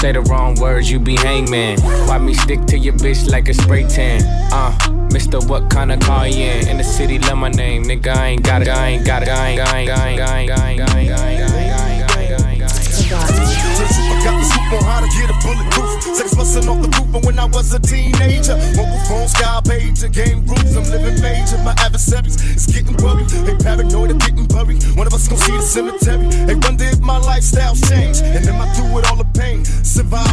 Say 0.00 0.12
the 0.12 0.22
wrong 0.22 0.54
words, 0.54 0.90
you 0.90 0.98
be 0.98 1.14
hangman. 1.16 1.78
Why 2.08 2.16
me 2.16 2.32
stick 2.32 2.64
to 2.68 2.78
your 2.78 2.94
bitch 2.94 3.30
like 3.30 3.50
a 3.50 3.52
spray 3.52 3.84
tan? 3.86 4.22
Uh, 4.50 4.72
Mister, 5.12 5.40
what 5.40 5.68
kind 5.68 5.92
of 5.92 6.00
car 6.00 6.26
you 6.26 6.42
in? 6.42 6.68
In 6.68 6.78
the 6.78 6.84
city, 6.84 7.18
love 7.18 7.36
my 7.36 7.50
name, 7.50 7.84
nigga. 7.84 8.16
I 8.16 8.28
ain't 8.28 8.42
got 8.42 8.62
it, 8.62 8.68
I 8.68 8.96
ain't 8.96 9.04
got 9.04 9.22
it, 9.22 9.28
I 9.28 9.48
ain't 9.50 9.58
got 9.58 9.76
it, 9.76 9.90
I 9.90 10.08
ain't 10.08 10.18
got 10.18 10.24
it, 10.24 10.56
I 10.56 10.70
ain't 10.70 10.78
got 10.78 10.88
it, 10.88 10.96
I 10.96 11.20
ain't 11.20 11.38
got 12.08 12.16
it, 12.16 12.32
I 12.32 12.56
got 14.24 14.38
the 14.40 14.44
scoop 14.44 14.72
on 14.72 14.84
how 14.84 15.00
to 15.00 15.08
get 15.08 15.28
a 15.28 15.36
bulletproof. 15.44 16.16
Sex 16.16 16.34
busting 16.34 16.68
off 16.68 16.80
the 16.80 16.88
roof, 16.96 17.12
but 17.12 17.24
when 17.26 17.38
I 17.38 17.44
was 17.44 17.72
a 17.74 17.78
teenager, 17.78 18.56
mobile 18.76 19.00
phone, 19.04 19.28
sky 19.28 19.60
page, 19.64 20.00
game 20.12 20.46
rules. 20.46 20.76
I'm 20.76 20.84
living 20.88 21.20
major. 21.20 21.58
My 21.64 21.74
adversaries 21.78 22.40
is 22.40 22.66
getting 22.66 22.96
worried. 23.04 23.28
They 23.28 23.56
paranoid 23.56 24.10
of 24.12 24.18
getting 24.20 24.46
buried. 24.46 24.82
One 24.96 25.06
of 25.06 25.14
us 25.14 25.28
gon' 25.28 25.38
see 25.38 25.52
the 25.52 25.62
cemetery. 25.62 26.28
They 26.46 26.54
wonder 26.54 26.84
if 26.84 27.00
my 27.00 27.18
lifestyle's 27.18 27.80
changed. 27.88 28.22
And 28.24 28.46
am 28.48 28.60
I 28.60 28.68
through 28.74 28.92
with 28.94 29.08
all 29.10 29.16
the 29.16 29.29
pain? 29.40 29.64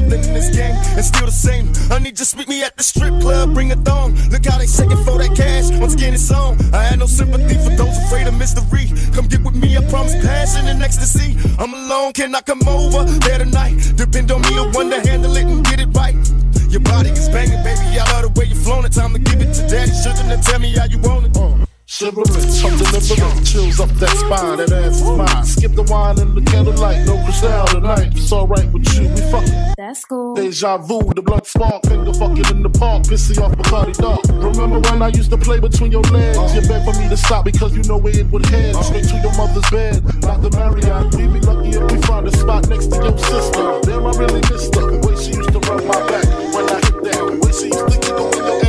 In 0.07 0.33
this 0.33 0.55
game 0.55 0.73
and 0.95 1.03
still 1.03 1.25
the 1.25 1.31
same. 1.31 1.67
Honey, 1.91 2.13
just 2.13 2.37
meet 2.37 2.47
me 2.47 2.63
at 2.63 2.77
the 2.77 2.83
strip 2.83 3.19
club, 3.19 3.53
bring 3.53 3.73
a 3.73 3.75
thong. 3.75 4.15
Look 4.31 4.45
how 4.45 4.57
they 4.57 4.65
shaking 4.65 5.03
for 5.03 5.17
that 5.19 5.35
cash. 5.35 5.69
Once 5.81 5.95
again, 5.95 6.13
it's 6.13 6.31
on. 6.31 6.55
I 6.73 6.83
had 6.83 6.99
no 6.99 7.07
sympathy 7.07 7.55
for 7.55 7.75
those 7.75 7.97
afraid 8.05 8.25
of 8.27 8.37
mystery. 8.37 8.87
Come 9.13 9.27
get 9.27 9.43
with 9.43 9.55
me, 9.55 9.75
I 9.75 9.83
promise 9.89 10.15
passion 10.23 10.67
and 10.67 10.81
ecstasy. 10.81 11.35
I'm 11.59 11.73
alone, 11.73 12.13
can 12.13 12.33
I 12.35 12.41
come 12.41 12.65
over 12.67 13.03
there 13.03 13.39
tonight? 13.39 13.75
Depend 13.97 14.31
on 14.31 14.41
me, 14.43 14.55
I 14.55 14.71
to 14.71 15.09
handle 15.09 15.35
it 15.35 15.45
and 15.45 15.65
get 15.65 15.81
it 15.81 15.89
right. 15.93 16.15
Your 16.69 16.81
body 16.81 17.09
is 17.09 17.27
banging, 17.27 17.61
baby. 17.63 17.99
I 17.99 18.07
love 18.13 18.33
the 18.33 18.39
way 18.39 18.45
you 18.45 18.55
flown 18.55 18.85
it. 18.85 18.93
Time 18.93 19.11
to 19.11 19.19
give 19.19 19.41
it 19.41 19.51
to 19.53 19.67
daddy. 19.67 19.91
Shouldn't 19.91 20.43
tell 20.43 20.59
me 20.59 20.71
how 20.71 20.85
you 20.85 20.99
want 20.99 21.27
it. 21.27 21.66
Shivering, 21.97 22.29
I'm 22.29 22.77
delivering 22.77 23.43
chills 23.43 23.79
up 23.79 23.89
that 23.97 24.13
spine, 24.13 24.57
that 24.61 24.69
ass 24.69 25.01
is 25.01 25.17
mine. 25.17 25.43
Skip 25.43 25.73
the 25.73 25.81
wine 25.89 26.19
and 26.19 26.37
the 26.37 26.45
candlelight, 26.45 27.07
no 27.07 27.17
crystal 27.25 27.65
tonight. 27.73 28.13
It's 28.13 28.31
alright 28.31 28.69
with 28.69 28.85
you, 28.93 29.09
we 29.09 29.21
fucking. 29.33 29.73
That's 29.81 30.05
cool. 30.05 30.35
Deja 30.35 30.77
vu, 30.77 31.01
the 31.15 31.23
blood 31.23 31.47
spark, 31.47 31.81
finger 31.89 32.13
fucking 32.13 32.45
in 32.53 32.61
the 32.61 32.69
park, 32.69 33.01
pissy 33.09 33.41
off 33.41 33.57
Bacardi 33.57 33.97
Dark. 33.97 34.21
Remember 34.29 34.77
when 34.77 35.01
I 35.01 35.07
used 35.07 35.31
to 35.31 35.39
play 35.39 35.59
between 35.59 35.91
your 35.91 36.05
legs? 36.13 36.53
You 36.53 36.61
beg 36.69 36.85
for 36.85 36.93
me 37.01 37.09
to 37.09 37.17
stop 37.17 37.45
because 37.45 37.75
you 37.75 37.81
know 37.89 37.97
where 37.97 38.13
it 38.13 38.27
would 38.29 38.45
head. 38.45 38.75
Straight 38.85 39.09
to 39.09 39.17
your 39.17 39.33
mother's 39.33 39.65
bed, 39.71 40.05
not 40.21 40.43
the 40.45 40.53
Marriott. 40.53 41.15
We'd 41.17 41.33
be 41.33 41.39
lucky 41.41 41.73
if 41.73 41.91
we 41.91 41.97
find 42.05 42.27
a 42.27 42.31
spot 42.37 42.69
next 42.69 42.93
to 42.93 42.97
your 43.01 43.17
sister. 43.17 43.81
Damn, 43.89 44.05
I 44.05 44.13
really 44.21 44.45
missed 44.53 44.69
her. 44.77 44.85
The 44.85 45.01
way 45.01 45.17
she 45.17 45.33
used 45.33 45.49
to 45.49 45.59
rub 45.65 45.81
my 45.81 45.97
back 46.05 46.29
when 46.53 46.69
I 46.69 46.77
hit 46.77 47.01
that. 47.09 47.25
The 47.25 47.41
way 47.41 47.51
she 47.57 47.73
used 47.73 47.89
to 47.89 47.97
get 47.97 48.13
on 48.13 48.37
your 48.37 48.66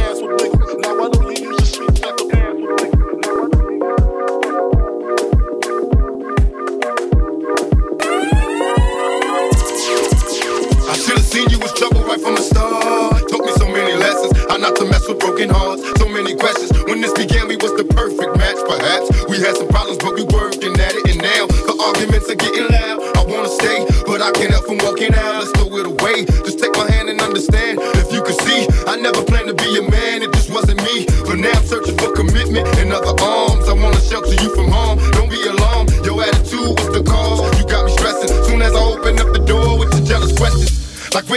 right 12.09 12.21
from 12.21 12.35
the 12.35 12.41
start. 12.41 13.21
Taught 13.29 13.45
me 13.45 13.53
so 13.61 13.69
many 13.69 13.93
lessons, 13.93 14.33
how 14.49 14.57
not 14.57 14.75
to 14.77 14.85
mess 14.89 15.07
with 15.07 15.21
broken 15.21 15.51
hearts. 15.51 15.85
So 16.01 16.09
many 16.09 16.35
questions. 16.35 16.73
When 16.89 17.01
this 17.01 17.13
began, 17.13 17.47
we 17.49 17.57
was 17.57 17.77
the 17.77 17.85
perfect 17.85 18.33
match, 18.41 18.57
perhaps. 18.65 19.13
We 19.29 19.37
had 19.45 19.57
some 19.57 19.69
problems, 19.69 20.01
but 20.01 20.17
we 20.17 20.25
working 20.25 20.73
at 20.81 20.95
it. 20.97 21.05
And 21.13 21.21
now 21.21 21.45
the 21.69 21.77
arguments 21.77 22.33
are 22.33 22.41
getting 22.41 22.65
loud. 22.65 22.97
I 23.21 23.23
wanna 23.29 23.53
stay, 23.53 23.85
but 24.09 24.25
I 24.25 24.33
can't 24.33 24.51
help 24.51 24.65
from 24.65 24.81
walking 24.81 25.13
out. 25.13 25.45
Let's 25.45 25.53
throw 25.53 25.69
it 25.77 25.87
away. 25.87 26.25
Just 26.49 26.59
take 26.59 26.73
my 26.81 26.89
hand 26.89 27.13
and 27.13 27.21
understand. 27.21 27.79
If 28.01 28.09
you 28.09 28.25
could 28.25 28.41
see, 28.41 28.65
I 28.89 28.97
never 28.97 29.21
planned 29.23 29.53
to 29.53 29.55
be 29.55 29.69
a 29.77 29.85
man. 29.85 30.25
It 30.25 30.33
just 30.33 30.49
wasn't 30.49 30.81
me. 30.89 31.05
But 31.29 31.37
now 31.37 31.53
I'm 31.53 31.67
searching 31.69 31.97
for 32.01 32.17
commitment 32.17 32.65
in 32.81 32.89
other 32.91 33.13
arms. 33.21 33.69
I 33.69 33.77
wanna 33.77 34.01
shelter 34.01 34.33
you 34.33 34.49
from 34.57 34.73
harm. 34.73 34.97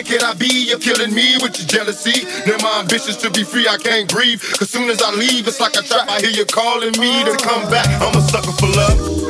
Can 0.04 0.24
I 0.24 0.34
be? 0.34 0.70
You're 0.70 0.80
killing 0.80 1.14
me 1.14 1.38
with 1.42 1.58
your 1.60 1.68
jealousy. 1.68 2.26
Now 2.50 2.58
my 2.64 2.80
ambitions 2.82 3.18
to 3.18 3.30
be 3.30 3.44
free, 3.44 3.68
I 3.68 3.78
can't 3.78 4.10
breathe. 4.10 4.42
Cause 4.42 4.70
soon 4.70 4.90
as 4.90 5.02
I 5.02 5.14
leave, 5.14 5.48
it's 5.48 5.60
like 5.60 5.76
a 5.76 5.82
trap. 5.82 6.10
I 6.10 6.20
hear 6.22 6.32
you 6.32 6.46
calling 6.46 6.98
me 7.00 7.24
to 7.24 7.38
come 7.38 7.70
back. 7.70 7.88
I'm 8.02 8.16
a 8.16 8.22
sucker 8.22 8.52
for 8.52 8.68
love. 8.68 9.22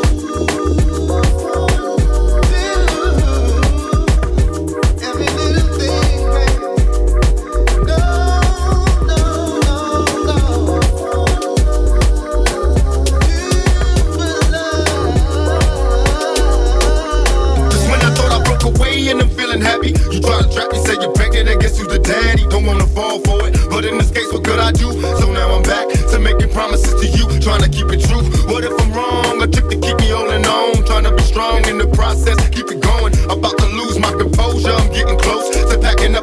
Begging, 21.42 21.54
and 21.54 21.62
guess 21.62 21.78
who's 21.78 21.88
the 21.88 22.00
daddy? 22.00 22.46
Don't 22.50 22.66
wanna 22.66 22.88
fall 22.88 23.20
for 23.20 23.48
it, 23.48 23.58
but 23.70 23.86
in 23.86 23.98
this 23.98 24.12
case, 24.12 24.32
what 24.32 24.44
could 24.44 24.60
I 24.60 24.72
do? 24.72 24.92
So 25.20 25.32
now 25.32 25.54
I'm 25.56 25.64
back 25.64 25.88
to 25.90 26.20
making 26.20 26.50
promises 26.50 26.94
to 27.00 27.08
you, 27.08 27.40
trying 27.40 27.62
to 27.62 27.70
keep 27.70 27.90
it 27.92 28.02
true. 28.06 28.24
What 28.52 28.64
if 28.64 28.74
I'm 28.82 28.92
wrong? 28.92 29.42
A 29.42 29.48
trick 29.48 29.70
to 29.70 29.78
keep 29.80 29.98
me 30.00 30.10
holding 30.10 30.46
on, 30.46 30.86
trying 30.86 31.04
to 31.04 31.14
be 31.14 31.24
strong 31.24 31.66
in 31.68 31.78
the 31.78 31.88
process, 31.88 32.38
keep 32.50 32.70
it 32.70 32.82
going. 32.82 33.14
About 33.30 33.58
to 33.58 33.68
lose 33.68 33.98
my 34.00 34.12
composure, 34.12 34.72
I'm 34.72 34.92
getting 34.92 35.18
close 35.18 35.50
to 35.50 35.78
packing 35.80 36.16
up 36.16 36.21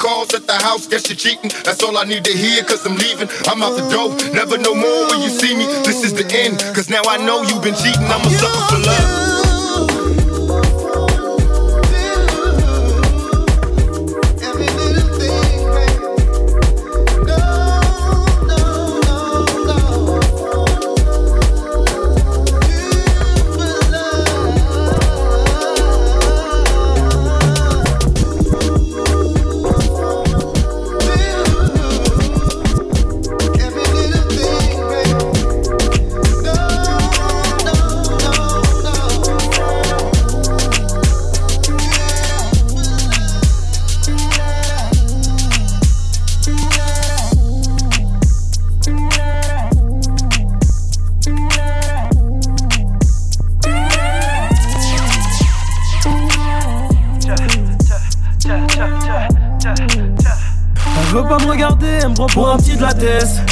calls 0.00 0.32
at 0.32 0.46
the 0.46 0.54
house, 0.54 0.88
guess 0.88 1.08
you're 1.08 1.16
cheating. 1.16 1.52
That's 1.62 1.82
all 1.82 1.96
I 1.98 2.04
need 2.04 2.24
to 2.24 2.32
hear, 2.32 2.64
cause 2.64 2.84
I'm 2.86 2.96
leaving. 2.96 3.28
I'm 3.46 3.62
out 3.62 3.76
the 3.76 3.86
door, 3.92 4.08
never 4.32 4.56
no 4.56 4.74
more 4.74 5.08
when 5.10 5.20
you 5.20 5.28
see 5.28 5.54
me. 5.54 5.66
This 5.84 6.02
is 6.02 6.14
the 6.14 6.26
end, 6.34 6.58
cause 6.74 6.88
now 6.88 7.02
I 7.06 7.18
know 7.18 7.42
you've 7.42 7.62
been 7.62 7.74
cheating. 7.74 8.08
I'm 8.08 8.26
a 8.26 8.30
sucker 8.30 8.74
for 8.74 8.80
love. 8.80 9.39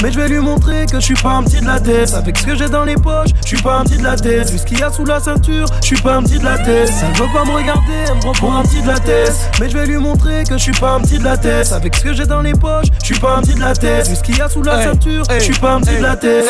Mecbur 0.02 0.37
que 0.90 1.00
je 1.00 1.04
suis 1.04 1.14
pas 1.14 1.34
un 1.34 1.42
petit 1.42 1.60
de 1.60 1.66
la 1.66 1.80
tête. 1.80 2.14
Avec 2.14 2.38
ce 2.38 2.46
que 2.46 2.54
j'ai 2.54 2.68
dans 2.68 2.84
les 2.84 2.94
poches, 2.94 3.30
je 3.42 3.48
suis 3.48 3.62
pas 3.62 3.78
un 3.78 3.84
petit 3.84 3.98
de 3.98 4.04
la 4.04 4.16
tête. 4.16 4.50
Vu 4.50 4.58
ce 4.58 4.64
qu'il 4.64 4.78
y 4.78 4.82
a 4.82 4.90
sous 4.90 5.04
la 5.04 5.20
ceinture, 5.20 5.66
je 5.80 5.86
suis 5.86 6.00
pas 6.00 6.16
un 6.16 6.22
petit 6.22 6.38
de 6.38 6.44
la 6.44 6.58
tête. 6.58 6.90
Elle 7.02 7.20
veut 7.20 7.32
pas 7.32 7.44
me 7.44 7.52
regarder, 7.52 7.92
elle 8.08 8.14
me 8.16 8.20
prend 8.20 8.32
pour 8.32 8.54
un 8.54 8.62
petit 8.62 8.82
de 8.82 8.88
la 8.88 8.98
tête. 8.98 9.34
Mais 9.60 9.68
je 9.68 9.76
vais 9.76 9.86
lui 9.86 9.98
montrer 9.98 10.44
que 10.44 10.56
je 10.56 10.62
suis 10.62 10.72
pas 10.72 10.92
un 10.92 11.00
petit 11.00 11.18
de 11.18 11.24
la 11.24 11.36
tête. 11.36 11.72
Avec 11.72 11.96
ce 11.96 12.02
que 12.02 12.14
j'ai 12.14 12.26
dans 12.26 12.42
les 12.42 12.52
poches, 12.52 12.86
je 13.00 13.06
suis 13.06 13.18
pas 13.18 13.36
un 13.36 13.42
petit 13.42 13.54
de 13.54 13.60
la 13.60 13.74
tête. 13.74 14.08
Vu 14.08 14.16
ce 14.16 14.22
qu'il 14.22 14.36
y 14.36 14.40
a 14.40 14.48
sous 14.48 14.62
la 14.62 14.82
ceinture, 14.82 15.24
je 15.32 15.40
suis 15.40 15.58
pas 15.58 15.74
un 15.74 15.80
petit 15.80 15.96
de 15.96 16.02
la 16.02 16.16
tête. 16.16 16.46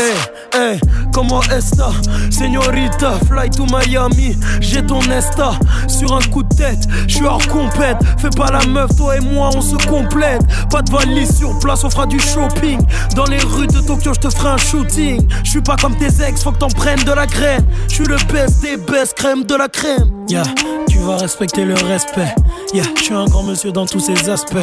Hey, 0.54 0.80
comment 1.12 1.42
esta, 1.54 1.90
señorita, 2.30 3.12
fly 3.28 3.50
to 3.50 3.66
Miami, 3.66 4.36
j'ai 4.60 4.82
ton 4.84 5.00
esta 5.02 5.52
sur 5.86 6.16
un 6.16 6.22
coup 6.30 6.42
de 6.42 6.54
tête, 6.54 6.88
je 7.06 7.16
suis 7.16 7.26
hors 7.26 7.46
compète, 7.48 7.98
fais 8.18 8.30
pas 8.30 8.50
la 8.50 8.64
meuf, 8.64 8.96
toi 8.96 9.16
et 9.16 9.20
moi 9.20 9.50
on 9.54 9.60
se 9.60 9.76
complète, 9.86 10.40
pas 10.70 10.80
de 10.80 10.90
valise 10.90 11.36
sur 11.36 11.58
place, 11.58 11.84
on 11.84 11.90
fera 11.90 12.06
du 12.06 12.18
shopping, 12.18 12.80
dans 13.14 13.26
les 13.26 13.38
rues 13.38 13.66
de 13.66 13.80
Tokyo 13.80 14.12
je 14.14 14.20
te 14.20 14.27
ferai 14.36 14.50
un 14.50 14.56
shooting, 14.56 15.28
je 15.44 15.50
suis 15.50 15.60
pas 15.60 15.76
comme 15.76 15.96
tes 15.96 16.22
ex, 16.22 16.42
faut 16.42 16.52
que 16.52 16.58
t'en 16.58 16.68
prennes 16.68 17.02
de 17.04 17.12
la 17.12 17.26
graine, 17.26 17.64
je 17.88 17.94
suis 17.94 18.04
le 18.04 18.16
best 18.32 18.62
des 18.62 18.76
best 18.76 19.14
crème 19.14 19.44
de 19.44 19.54
la 19.54 19.68
crème, 19.68 20.10
yeah, 20.28 20.42
tu 20.88 20.98
vas 20.98 21.16
respecter 21.16 21.64
le 21.64 21.74
respect, 21.74 22.34
yeah, 22.74 22.84
je 22.96 23.14
un 23.14 23.26
grand 23.26 23.42
monsieur 23.42 23.72
dans 23.72 23.86
tous 23.86 24.00
ses 24.00 24.28
aspects, 24.28 24.56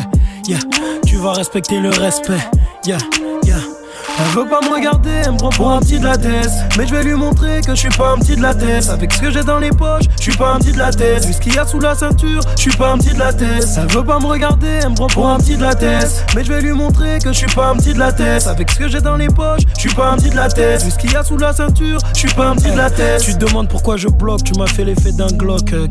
yeah, 0.47 0.59
tu 1.05 1.17
vas 1.17 1.33
respecter 1.33 1.79
le 1.79 1.89
respect, 1.89 2.41
yeah. 2.85 2.97
Elle 4.17 4.31
veut 4.43 4.47
pas 4.47 4.61
me 4.61 4.73
regarder, 4.73 5.09
elle 5.25 5.33
me 5.33 5.37
prend 5.37 5.49
pour 5.49 5.71
un 5.71 5.79
petit 5.79 5.99
de 5.99 6.05
la 6.05 6.17
tête. 6.17 6.49
Mais 6.77 6.87
je 6.87 6.95
vais 6.95 7.03
lui 7.03 7.15
montrer 7.15 7.59
que 7.61 7.71
je 7.71 7.79
suis 7.79 7.89
pas 7.89 8.11
un 8.13 8.17
petit 8.17 8.35
de 8.35 8.41
la 8.41 8.53
tête. 8.55 8.89
Avec 8.89 9.11
ce 9.13 9.19
que 9.19 9.29
j'ai 9.29 9.43
dans 9.43 9.59
les 9.59 9.71
poches, 9.71 10.05
je 10.17 10.23
suis 10.23 10.37
pas 10.37 10.53
un 10.53 10.59
petit 10.59 10.71
de 10.71 10.77
la 10.77 10.91
tête. 10.91 11.25
Vu 11.25 11.33
ce 11.33 11.41
qu'il 11.41 11.53
y 11.53 11.59
a 11.59 11.65
sous 11.65 11.79
la 11.79 11.95
ceinture, 11.95 12.41
je 12.55 12.61
suis 12.61 12.77
pas 12.77 12.91
un 12.91 12.97
petit 12.97 13.13
de 13.13 13.19
la 13.19 13.33
tête. 13.33 13.67
Elle 13.77 13.91
veut 13.91 14.03
pas 14.05 14.19
me 14.19 14.25
regarder, 14.25 14.79
elle 14.83 14.89
me 14.89 14.95
prend 14.95 15.07
pour 15.07 15.29
un 15.29 15.37
petit 15.37 15.57
de 15.57 15.61
la 15.61 15.75
tête. 15.75 16.25
Mais 16.35 16.43
je 16.43 16.53
vais 16.53 16.61
lui 16.61 16.71
montrer 16.71 17.19
que 17.19 17.33
je 17.33 17.37
suis 17.39 17.53
pas 17.55 17.67
un 17.69 17.75
petit 17.75 17.93
de 17.93 17.99
la 17.99 18.13
tête. 18.13 18.47
Avec 18.47 18.71
ce 18.71 18.79
que 18.79 18.87
j'ai 18.87 19.01
dans 19.01 19.17
les 19.17 19.27
poches, 19.27 19.63
je 19.75 19.81
suis 19.81 19.93
pas 19.95 20.09
un 20.11 20.15
petit 20.15 20.29
de 20.29 20.35
la 20.35 20.47
tête. 20.47 20.83
Vu 20.83 20.91
ce 20.91 20.97
qu'il 20.97 21.11
y 21.11 21.15
a 21.15 21.23
sous 21.23 21.37
la 21.37 21.51
ceinture, 21.51 21.99
je 22.13 22.19
suis 22.19 22.33
pas 22.33 22.47
un 22.47 22.55
petit 22.55 22.71
de 22.71 22.77
la 22.77 22.89
tête. 22.89 23.21
Tu 23.21 23.33
te 23.33 23.45
demandes 23.45 23.67
pourquoi 23.67 23.97
je 23.97 24.07
bloque, 24.07 24.43
tu 24.43 24.53
m'as 24.57 24.67
fait 24.67 24.85
l'effet 24.85 25.11
d'un 25.11 25.27
Glock. 25.27 25.73
euh. 25.73 25.87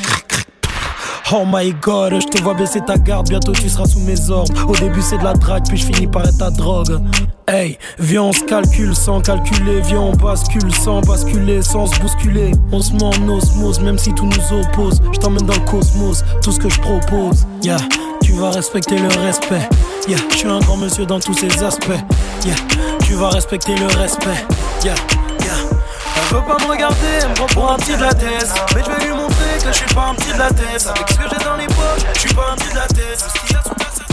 Oh 1.32 1.44
my 1.46 1.72
god, 1.80 2.20
je 2.20 2.26
te 2.26 2.42
vois 2.42 2.52
baisser 2.52 2.80
ta 2.82 2.98
garde, 2.98 3.28
bientôt 3.30 3.52
tu 3.52 3.68
seras 3.70 3.86
sous 3.86 4.00
mes 4.00 4.30
ordres. 4.30 4.52
Au 4.68 4.76
début 4.76 5.00
c'est 5.00 5.16
de 5.16 5.24
la 5.24 5.32
drague, 5.32 5.66
puis 5.66 5.78
je 5.78 5.86
finis 5.86 6.06
par 6.06 6.26
être 6.26 6.36
ta 6.36 6.50
drogue. 6.50 7.00
Hey, 7.48 7.78
viens 7.98 8.24
on 8.24 8.32
se 8.32 8.44
calcule 8.44 8.94
sans 8.94 9.22
calculer, 9.22 9.80
viens 9.80 10.00
on 10.00 10.12
bascule 10.12 10.72
sans 10.74 11.00
basculer, 11.00 11.62
sans 11.62 11.86
se 11.86 11.98
bousculer. 11.98 12.52
On 12.72 12.80
se 12.80 12.92
met 12.92 13.04
en 13.04 13.28
osmose, 13.28 13.80
même 13.80 13.96
si 13.96 14.12
tout 14.12 14.26
nous 14.26 14.58
oppose. 14.58 15.00
Je 15.12 15.18
t'emmène 15.18 15.46
dans 15.46 15.54
le 15.54 15.70
cosmos, 15.70 16.22
tout 16.42 16.52
ce 16.52 16.60
que 16.60 16.68
je 16.68 16.78
propose. 16.80 17.46
Yeah, 17.62 17.78
tu 18.22 18.32
vas 18.32 18.50
respecter 18.50 18.98
le 18.98 19.08
respect. 19.08 19.66
Yeah, 20.06 20.18
je 20.30 20.36
suis 20.36 20.48
un 20.48 20.60
grand 20.60 20.76
monsieur 20.76 21.06
dans 21.06 21.20
tous 21.20 21.34
ses 21.34 21.62
aspects. 21.62 22.04
Yeah, 22.44 22.56
tu 23.06 23.14
vas 23.14 23.30
respecter 23.30 23.74
le 23.76 23.86
respect. 23.98 24.44
Yeah, 24.84 24.94
veut 26.34 26.42
pas 26.42 26.56
me 26.64 26.70
regarder, 26.70 27.06
elle 27.22 27.28
me 27.28 27.34
prend 27.34 27.46
pour 27.46 27.72
un 27.72 27.76
petit 27.76 27.96
de 27.96 28.02
la 28.02 28.14
tête. 28.14 28.52
Mais 28.74 28.82
je 28.84 28.90
vais 28.90 29.04
lui 29.06 29.14
montrer 29.14 29.58
que 29.62 29.68
je 29.68 29.72
suis 29.72 29.94
pas 29.94 30.08
un 30.10 30.14
petit 30.14 30.32
de 30.32 30.38
la 30.38 30.48
tête. 30.48 30.86
Avec 30.86 31.08
ce 31.08 31.16
que 31.16 31.28
j'ai 31.30 31.44
dans 31.44 31.56
les 31.56 31.66
poches, 31.66 32.04
je 32.14 32.20
suis 32.20 32.34
pas 32.34 32.52
un 32.52 32.56
petit 32.56 32.70
de 32.70 32.76
la 32.76 32.88
sous 32.88 34.03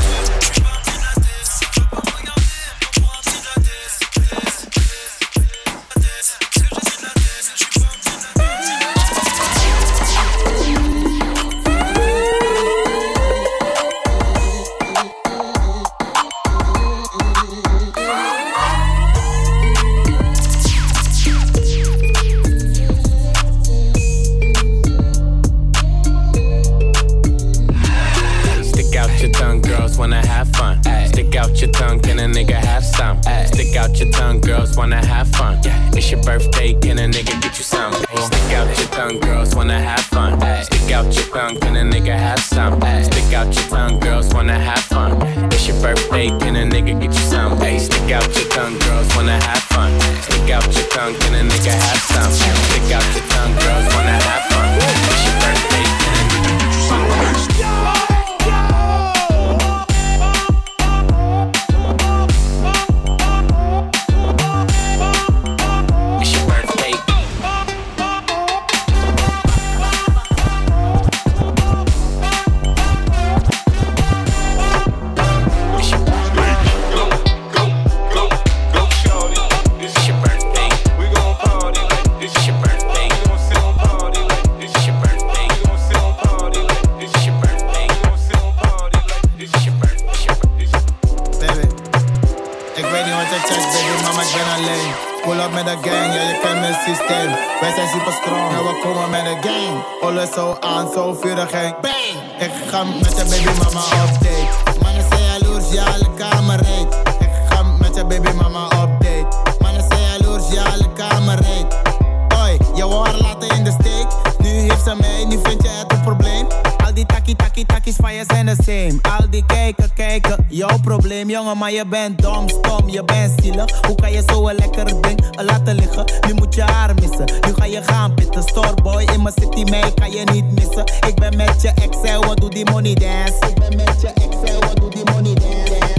zijn 118.28 118.46
de 118.46 118.56
same. 118.64 119.00
Al 119.02 119.30
die 119.30 119.46
kijken, 119.46 119.94
kijken, 119.94 120.46
jouw 120.50 120.80
probleem, 120.82 121.30
jongen, 121.30 121.58
maar 121.58 121.72
je 121.72 121.86
bent 121.86 122.22
dom, 122.22 122.50
stom, 122.50 122.90
je 122.90 123.04
bent 123.04 123.42
zielig. 123.42 123.86
Hoe 123.88 123.96
kan 123.96 124.12
je 124.12 124.24
zo 124.28 124.48
een 124.48 124.56
lekker 124.56 125.02
ding 125.02 125.20
laten 125.36 125.76
liggen? 125.76 126.06
Nu 126.28 126.34
moet 126.34 126.56
je 126.56 126.62
haar 126.62 126.94
missen, 126.94 127.26
nu 127.48 127.54
ga 127.54 127.66
je 127.66 127.84
gaan 127.84 128.14
pitten. 128.14 128.44
Storeboy 128.44 129.04
in 129.14 129.22
mijn 129.22 129.36
city, 129.42 129.70
mij 129.70 129.92
kan 129.94 130.12
je 130.12 130.24
niet 130.32 130.52
missen. 130.52 130.84
Ik 131.08 131.16
ben 131.16 131.38
met 131.38 131.62
je 131.62 131.70
ex, 131.70 132.02
en 132.02 132.20
wat 132.20 132.38
doe 132.38 132.50
die 132.50 132.70
money 132.72 132.94
dance? 132.94 133.50
Ik 133.50 133.56
ben 133.56 133.76
met 133.76 134.02
je 134.02 134.08
ex, 134.08 134.52
en 134.52 134.60
wat 134.60 134.76
doe 134.76 134.90
die 134.90 135.04
money 135.14 135.34
dance? 135.34 135.91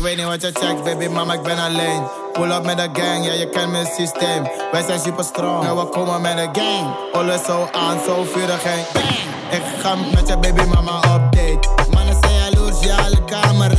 Ik 0.00 0.06
weet 0.06 0.16
niet 0.16 0.26
wat 0.26 0.42
je 0.42 0.50
checkt, 0.52 0.84
baby, 0.84 1.06
mama, 1.06 1.32
ik 1.32 1.42
ben 1.42 1.58
alleen. 1.58 2.02
Pull 2.32 2.50
up 2.50 2.64
met 2.64 2.76
de 2.76 2.88
gang, 2.92 3.24
ja, 3.26 3.32
je 3.32 3.48
kent 3.48 3.70
mijn 3.70 3.86
systeem. 3.86 4.42
Wij 4.72 4.82
zijn 4.86 5.00
super 5.00 5.24
strong 5.24 5.64
en 5.64 5.76
we 5.76 5.84
komen 5.84 6.20
met 6.20 6.36
de 6.36 6.60
gang. 6.60 6.94
Alles 7.12 7.44
zo 7.44 7.68
aan, 7.72 7.98
zo 8.06 8.24
vurig 8.24 8.64
en 8.64 8.84
bang. 8.92 9.08
Ik 9.50 9.62
ga 9.80 9.94
met 9.94 10.28
je 10.28 10.38
baby 10.38 10.62
mama 10.62 10.96
op 10.96 11.32
date. 11.32 11.68
Mannen 11.90 12.16
zijn 12.20 12.34
jaloers, 12.34 12.80
ja, 12.80 12.96
alle 12.96 13.24
kamer. 13.24 13.72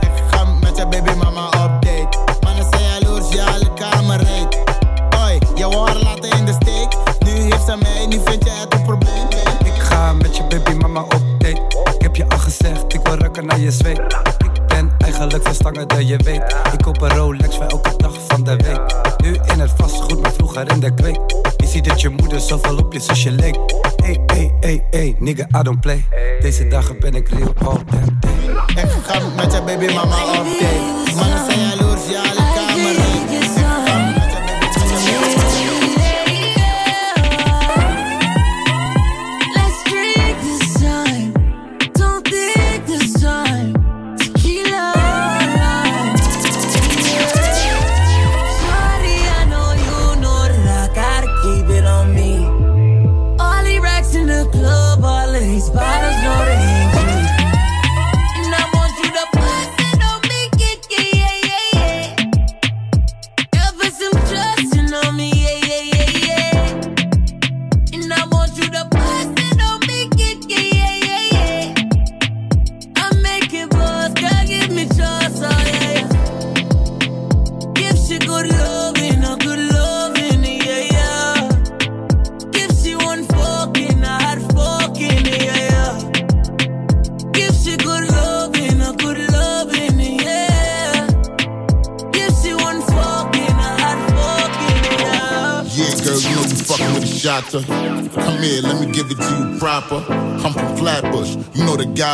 Ik 0.00 0.12
ga 0.30 0.44
met 0.44 0.76
je 0.76 0.86
baby 0.86 1.12
mama 1.12 1.46
op 1.46 1.82
date. 1.82 2.18
Mannen 2.40 2.66
zijn 2.70 2.84
jaloers, 2.84 3.32
ja, 3.32 3.44
alle 3.44 3.74
kamer 3.74 4.16
reed. 4.16 4.58
Hoi, 5.16 5.38
je 5.54 5.68
laten 6.02 6.30
in 6.30 6.44
de 6.44 6.52
steek. 6.60 6.88
Nu 7.18 7.30
heeft 7.30 7.64
ze 7.64 7.76
mij, 7.82 8.06
nu 8.06 8.20
vind 8.24 8.44
je 8.44 8.50
het 8.50 8.74
een 8.74 8.82
probleem. 8.82 9.28
Ik 9.64 9.82
ga 9.82 10.12
met 10.12 10.36
je 10.36 10.44
baby 10.44 10.72
mama 10.72 11.00
op 11.00 11.22
date. 11.38 11.62
Ik 11.94 12.02
heb 12.02 12.16
je 12.16 12.28
al 12.28 12.38
gezegd, 12.38 12.94
ik 12.94 13.00
wil 13.02 13.14
rukken 13.14 13.46
naar 13.46 13.60
je 13.60 13.70
zweet. 13.70 14.29
Eigenlijk 15.20 15.88
dan 15.88 16.06
je 16.06 16.16
weet. 16.16 16.56
Ik 16.72 16.78
koop 16.82 17.00
een 17.00 17.10
Rolex 17.10 17.56
voor 17.56 17.64
elke 17.64 17.96
dag 17.96 18.14
van 18.28 18.44
de 18.44 18.56
week. 18.56 18.80
Nu 19.16 19.38
in 19.52 19.60
het 19.60 19.72
vastgoed, 19.76 20.20
maar 20.20 20.32
vroeger 20.32 20.72
in 20.72 20.80
de 20.80 20.94
kweek. 20.94 21.18
Je 21.56 21.66
ziet 21.66 21.84
dat 21.84 22.00
je 22.00 22.08
moeder 22.08 22.40
zoveel 22.40 22.76
op 22.76 22.92
je 22.92 23.00
zusje 23.00 23.30
leek. 23.30 23.58
Hey, 24.02 24.20
hey, 24.26 24.54
hey, 24.60 24.84
hey, 24.90 25.16
nigga, 25.18 25.46
I 25.58 25.62
don't 25.62 25.80
play. 25.80 26.04
Deze 26.40 26.68
dagen 26.68 27.00
ben 27.00 27.14
ik 27.14 27.28
real 27.28 27.52
all 27.58 27.78
damn 27.90 28.18
day. 28.20 28.82
Ik 28.84 28.90
ga 29.06 29.20
met 29.36 29.52
je 29.52 29.62
baby 29.62 29.94
mama 29.94 30.38
op 30.38 30.44
date. 30.44 31.14
Mannen 31.14 31.44
zijn 31.50 31.60
jaloers, 31.60 32.08
ja, 32.08 32.39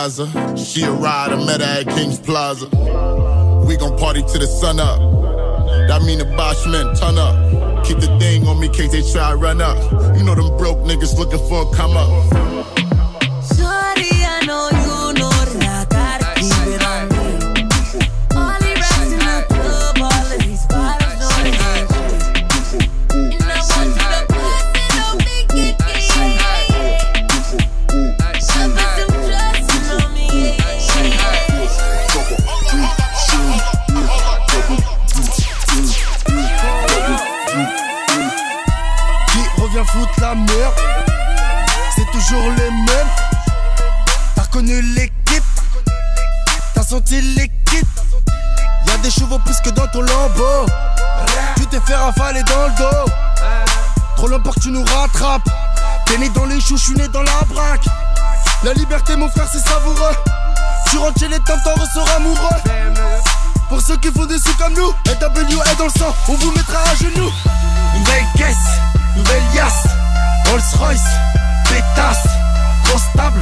She 0.06 0.84
a 0.84 0.92
ride, 0.92 1.32
I 1.32 1.44
met 1.44 1.60
her 1.60 1.80
at 1.80 1.88
King's 1.88 2.20
Plaza. 2.20 2.66
We 3.66 3.76
gon' 3.76 3.98
party 3.98 4.22
till 4.22 4.38
the 4.38 4.46
sun 4.46 4.78
up. 4.78 5.00
That 5.88 6.02
mean 6.06 6.20
the 6.20 6.26
Boschman, 6.26 6.96
turn 6.96 7.18
up. 7.18 7.84
Keep 7.84 7.98
the 7.98 8.16
thing 8.20 8.46
on 8.46 8.60
me, 8.60 8.68
case 8.68 8.92
they 8.92 9.02
try 9.10 9.30
to 9.30 9.36
run 9.36 9.60
up. 9.60 9.76
You 10.16 10.22
know 10.22 10.36
them 10.36 10.56
broke 10.58 10.78
niggas 10.86 11.18
looking 11.18 11.40
for 11.48 11.68
a 11.68 11.74
come 11.74 11.96
up. 11.96 12.45
Ceux 63.86 63.96
qui 63.98 64.10
font 64.10 64.26
des 64.26 64.38
sous 64.38 64.54
comme 64.58 64.74
nous 64.74 64.88
NW 64.88 65.62
est 65.70 65.78
dans 65.78 65.84
le 65.84 65.90
sang, 65.90 66.12
on 66.28 66.34
vous 66.34 66.50
mettra 66.50 66.78
à 66.90 66.94
genoux 66.96 67.30
Nouvelle 67.94 68.24
caisse, 68.36 68.66
nouvelle 69.16 69.42
yasse 69.54 69.86
Rolls 70.50 70.60
Royce, 70.78 71.00
pétasse 71.68 72.26
Trop 72.84 72.98
stable, 72.98 73.40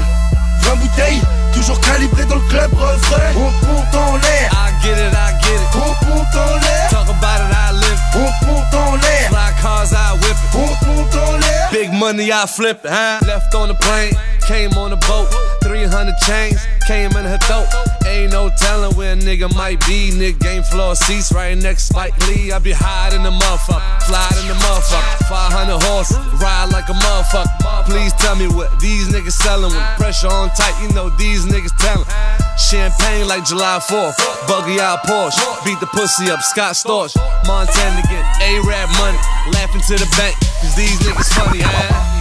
20 0.60 0.76
bouteilles 0.76 1.22
Toujours 1.54 1.80
calibré 1.80 2.24
dans 2.26 2.34
le 2.34 2.48
club 2.48 2.70
refrain 2.74 3.32
On 3.36 3.66
monte 3.66 3.94
en 3.94 4.16
l'air 4.16 4.50
I 4.52 4.82
get 4.82 4.92
it, 4.92 5.14
I 5.14 5.32
get 5.42 5.54
it. 5.54 5.74
On 5.74 6.06
monte 6.08 6.34
en 6.34 6.56
l'air 6.56 6.88
Talk 6.90 7.08
about 7.08 7.40
it, 7.40 7.54
I 7.54 7.72
live. 7.72 8.00
On 8.16 8.46
monte 8.46 8.74
en 8.74 8.96
l'air 8.96 9.28
Fly 9.28 9.62
cars, 9.62 9.92
I 9.92 10.12
whip 10.14 10.36
it. 10.36 10.54
On 10.54 10.86
monte 10.88 11.14
en 11.14 11.38
l'air 11.38 11.70
Big 11.72 11.90
money, 11.92 12.30
I 12.30 12.46
flip 12.46 12.84
it. 12.84 12.90
Huh? 12.90 13.24
Left 13.26 13.54
on 13.54 13.68
the 13.68 13.74
plane, 13.74 14.12
came 14.46 14.76
on 14.76 14.90
the 14.90 14.96
boat. 15.06 15.28
300 15.62 16.14
chains, 16.26 16.58
came 16.86 17.10
in 17.16 17.24
her 17.24 17.38
throat. 17.38 17.93
Ain't 18.14 18.30
no 18.30 18.48
telling 18.56 18.94
where 18.96 19.14
a 19.14 19.16
nigga 19.16 19.50
might 19.54 19.80
be. 19.86 20.14
Nigga 20.14 20.38
game 20.38 20.62
floor 20.62 20.94
seats 20.94 21.32
right 21.32 21.58
next 21.58 21.88
Spike 21.90 22.14
Lee. 22.28 22.52
I 22.52 22.58
be 22.58 22.70
high 22.70 23.10
in 23.14 23.22
the 23.22 23.34
motherfucker, 23.34 23.82
fly 24.06 24.30
in 24.38 24.46
the 24.46 24.54
motherfucker. 24.62 25.26
500 25.26 25.82
horses, 25.82 26.16
ride 26.38 26.70
like 26.70 26.88
a 26.88 26.94
motherfucker. 26.94 27.50
Please 27.90 28.12
tell 28.14 28.36
me 28.36 28.46
what 28.46 28.70
these 28.78 29.08
niggas 29.08 29.34
selling 29.34 29.74
with 29.74 29.88
pressure 29.98 30.28
on 30.30 30.48
tight. 30.54 30.74
You 30.82 30.94
know 30.94 31.10
these 31.18 31.44
niggas 31.46 31.74
telling. 31.82 32.06
Champagne 32.54 33.26
like 33.26 33.44
July 33.44 33.82
4th, 33.82 34.14
buggy 34.46 34.78
out 34.78 35.02
Porsche, 35.02 35.42
beat 35.64 35.80
the 35.80 35.90
pussy 35.90 36.30
up, 36.30 36.40
Scott 36.40 36.78
Storch, 36.78 37.18
Montana 37.46 38.00
get 38.06 38.24
A-Rod 38.40 38.88
money, 38.94 39.18
laughing 39.52 39.82
to 39.90 39.98
the 39.98 40.08
bank, 40.16 40.38
cause 40.62 40.74
these 40.76 40.96
niggas 41.02 41.34
funny, 41.34 41.60
huh? 41.60 42.14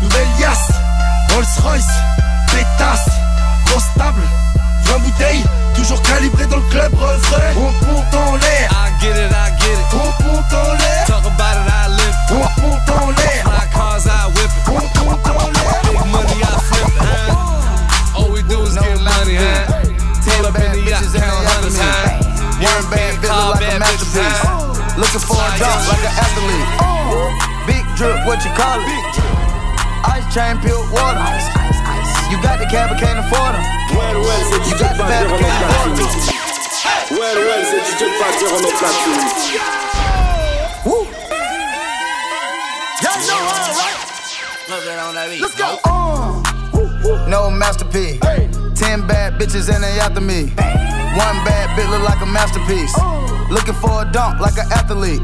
Nouvelle 0.00 0.28
yasse 0.38 0.72
Rolls 1.32 1.58
Royce, 1.64 1.92
pétasse 2.50 3.10
Trop 3.66 3.80
stable, 3.80 4.45
20 4.86 4.98
bouteilles 4.98 5.44
Toujours 5.74 6.00
calibré 6.02 6.46
dans 6.46 6.56
le 6.56 6.68
club 6.70 6.92
refrain 6.94 7.52
On 7.56 7.70
monte 7.86 8.14
en 8.14 8.36
l'air 8.36 8.70
I 8.72 9.02
get 9.02 9.10
it, 9.10 9.30
I 9.30 9.50
get 9.60 9.72
it. 9.72 9.86
On 9.92 10.24
monte 10.24 10.52
en 10.52 10.72
l'air 10.72 11.04
Talk 11.06 11.24
about 11.26 11.56
it, 11.60 11.68
I 11.68 11.88
live 11.90 12.14
it. 12.14 12.32
On 12.32 12.62
monte 12.62 12.90
en 12.90 13.10
l'air 13.10 13.42
Fly 13.44 13.66
cars, 13.72 14.06
I 14.06 14.26
whip 14.36 14.50
it. 14.50 14.68
On 14.68 15.04
monte 15.04 15.26
en 15.26 15.50
l'air 15.50 15.80
Big 15.84 15.98
money, 16.10 16.38
I 16.42 16.58
flip 16.68 16.88
it, 16.88 17.02
huh? 17.02 18.18
All 18.18 18.30
we 18.30 18.42
do 18.42 18.62
is 18.62 18.74
get 18.74 19.00
money, 19.00 19.36
huh? 19.36 19.86
Pull 20.24 20.46
up 20.46 20.56
in 20.56 20.72
the 20.72 20.90
yacht, 20.90 21.04
count 21.14 21.46
hundreds, 21.46 21.78
huh? 21.78 22.26
Worm 22.60 22.86
Looking 24.96 25.20
for 25.20 25.36
a 25.36 25.58
dog 25.60 25.80
like 25.88 26.00
an 26.00 26.14
athlete. 26.16 26.68
Big 27.66 27.84
drip, 27.96 28.24
what 28.26 28.42
you 28.44 28.50
call 28.56 28.80
it? 28.80 29.14
Ice 30.04 30.34
chain, 30.34 30.58
pure 30.60 30.80
water. 30.90 31.65
You 32.30 32.42
got 32.42 32.58
the 32.58 32.66
cab, 32.66 32.90
but 32.90 32.98
can't 32.98 33.18
afford 33.18 33.54
them. 33.54 33.64
You 33.90 34.74
got 34.78 34.96
the 34.96 35.04
cab, 35.04 35.30
but 35.30 35.40
can't 35.40 35.70
afford 35.70 35.98
them. 35.98 36.46
Ouais, 37.10 37.18
ouais, 37.18 37.64
c'est 37.70 37.80
DJ 37.86 38.10
Pasteur 38.18 38.52
en 38.52 38.60
platine. 38.78 39.22
Woo. 40.84 41.06
Y'all 43.02 43.20
know 43.26 43.38
all 43.38 43.70
right. 45.14 45.40
Let's 45.40 45.54
go. 45.54 45.78
Uh, 45.84 47.28
no 47.28 47.50
masterpiece. 47.50 48.18
Ten 48.74 49.06
bad 49.06 49.38
bitches 49.38 49.72
and 49.72 49.84
they 49.84 50.00
after 50.00 50.20
me. 50.20 50.50
One 51.16 51.38
bad 51.44 51.78
bitch 51.78 51.88
look 51.90 52.02
like 52.02 52.20
a 52.20 52.26
masterpiece. 52.26 52.94
Looking 53.50 53.74
for 53.74 54.02
a 54.02 54.10
dunk 54.12 54.40
like 54.40 54.58
an 54.58 54.70
athlete. 54.72 55.20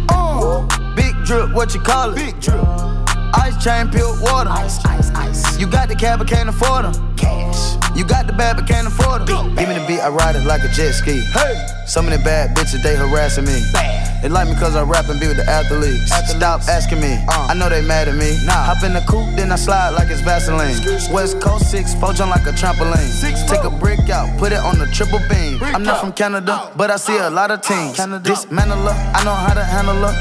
Big 0.95 1.15
drip, 1.25 1.53
what 1.53 1.75
you 1.75 1.81
call 1.81 2.13
it? 2.13 2.17
Big 2.17 2.41
drip. 2.41 2.92
Ice 3.35 3.63
chain, 3.63 3.91
pure 3.91 4.15
water. 4.21 4.51
Ice, 4.51 4.85
ice, 4.85 5.11
ice. 5.11 5.59
You 5.59 5.67
got 5.67 5.89
the 5.89 5.95
cab, 5.95 6.19
but 6.19 6.29
can't 6.29 6.49
afford 6.49 6.85
them. 6.85 7.17
Cash. 7.17 7.77
You 7.97 8.05
got 8.05 8.27
the 8.27 8.33
bad, 8.33 8.57
but 8.57 8.67
can't 8.67 8.87
afford 8.87 9.27
them. 9.27 9.55
Give 9.55 9.69
me 9.69 9.75
the 9.75 9.85
beat, 9.87 10.01
I 10.01 10.09
ride 10.09 10.37
it 10.37 10.45
like 10.45 10.63
a 10.63 10.69
jet 10.69 10.93
ski. 10.93 11.21
Hey. 11.33 11.82
Some 11.87 12.07
of 12.07 12.13
the 12.13 12.19
bad 12.25 12.57
bitches, 12.57 12.83
they 12.83 12.97
harassing 12.97 13.45
me. 13.45 13.61
They 14.23 14.29
like 14.29 14.47
me 14.47 14.55
cause 14.55 14.77
I 14.77 14.83
rap 14.83 15.09
and 15.09 15.19
be 15.19 15.27
with 15.27 15.37
the 15.37 15.49
athletes. 15.51 16.15
Stop 16.31 16.63
asking 16.69 17.01
me, 17.01 17.19
I 17.29 17.55
know 17.55 17.69
they 17.69 17.83
mad 17.83 18.07
at 18.07 18.15
me. 18.15 18.39
Hop 18.47 18.85
in 18.85 18.93
the 18.95 19.01
coupe, 19.01 19.35
then 19.35 19.51
I 19.51 19.57
slide 19.57 19.91
like 19.91 20.09
it's 20.11 20.21
Vaseline. 20.21 20.79
West 21.13 21.41
Coast 21.41 21.71
6, 21.73 21.95
four 21.95 22.13
jump 22.13 22.31
like 22.31 22.47
a 22.47 22.53
trampoline. 22.55 23.11
Six, 23.11 23.43
Take 23.51 23.65
a 23.65 23.71
brick 23.71 24.09
out, 24.11 24.39
put 24.39 24.53
it 24.53 24.61
on 24.61 24.79
the 24.79 24.87
triple 24.87 25.19
beam. 25.29 25.59
I'm 25.61 25.83
not 25.83 26.01
from 26.01 26.13
Canada, 26.13 26.71
but 26.77 26.91
I 26.91 26.97
see 26.97 27.19
a 27.19 27.29
lot 27.29 27.51
of 27.51 27.63
teams. 27.63 27.97
Canada. 27.97 28.23
Dismantle 28.31 28.79
her, 28.79 29.13
I 29.15 29.25
know 29.25 29.35
how 29.35 29.55
to 29.55 29.65
handle 29.65 29.97
her. 29.97 30.15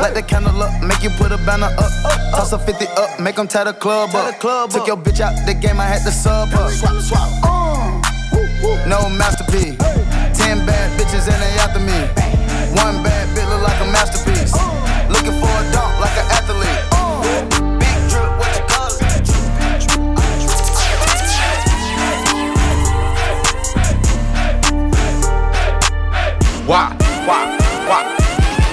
Light 0.00 0.14
the 0.14 0.22
candle 0.22 0.62
up, 0.62 0.80
make 0.80 1.02
you 1.02 1.10
put 1.10 1.32
a 1.32 1.38
banner 1.38 1.66
up. 1.66 1.92
Toss 2.38 2.52
a 2.52 2.58
50 2.60 2.86
up, 2.96 3.18
make 3.18 3.34
them 3.34 3.48
tie 3.48 3.64
the 3.64 3.72
club 3.72 4.14
up. 4.14 4.38
Took 4.70 4.86
your 4.86 4.96
bitch 4.96 5.20
out 5.20 5.34
the 5.46 5.54
game, 5.54 5.80
I 5.80 5.84
had 5.84 6.02
to 6.06 6.12
sub 6.12 6.48
her. 6.50 6.70
No 8.86 9.08
masterpiece. 9.10 9.76
Ten 10.48 10.64
bad 10.64 10.88
bitches 10.98 11.28
and 11.28 11.42
they 11.42 11.60
after 11.60 11.78
me. 11.78 11.92
One 12.72 13.02
bad 13.04 13.28
bitch 13.36 13.48
look 13.50 13.60
like 13.60 13.78
a 13.82 13.92
masterpiece. 13.92 14.54
Looking 15.12 15.36
for 15.36 15.44
a 15.44 15.62
dunk 15.76 16.00
like 16.00 16.16
an 16.16 16.24
athlete. 16.32 16.88
Big 17.76 17.98
drip, 18.08 18.32
what 18.40 18.48
you 18.56 18.64
call 18.64 18.88
it? 18.88 19.04
Why? 26.64 26.96
Why? 27.28 27.42
Why? 27.84 28.02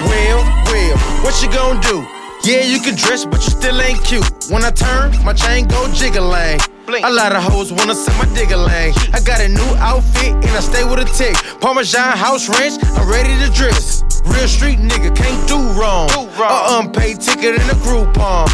Well, 0.08 0.40
well, 0.72 0.96
what 1.22 1.34
you 1.42 1.48
gonna 1.52 1.78
do? 1.82 2.06
Yeah, 2.42 2.62
you 2.62 2.80
can 2.80 2.94
dress, 2.94 3.26
but 3.26 3.44
you 3.44 3.50
still 3.50 3.82
ain't 3.82 4.02
cute. 4.02 4.24
When 4.48 4.64
I 4.64 4.70
turn, 4.70 5.12
my 5.26 5.34
chain 5.34 5.68
go 5.68 5.92
jiggling. 5.92 6.58
A 6.88 7.10
lot 7.10 7.34
of 7.34 7.42
hoes 7.42 7.72
wanna 7.72 7.96
set 7.96 8.16
my 8.16 8.32
digger 8.32 8.56
lane. 8.56 8.94
I 9.12 9.20
got 9.20 9.40
a 9.40 9.48
new 9.48 9.74
outfit 9.78 10.34
and 10.34 10.46
I 10.46 10.60
stay 10.60 10.84
with 10.84 11.00
a 11.00 11.04
tick. 11.04 11.34
Parmesan 11.60 12.16
house 12.16 12.48
ranch, 12.48 12.80
I'm 12.94 13.08
ready 13.10 13.36
to 13.44 13.50
dress. 13.52 14.04
Real 14.24 14.46
street 14.46 14.78
nigga, 14.78 15.14
can't 15.14 15.48
do 15.48 15.58
wrong. 15.78 16.08
A 16.10 16.78
unpaid 16.78 17.20
ticket 17.20 17.56
in 17.56 17.70
a 17.70 17.74
Groupon. 17.82 18.48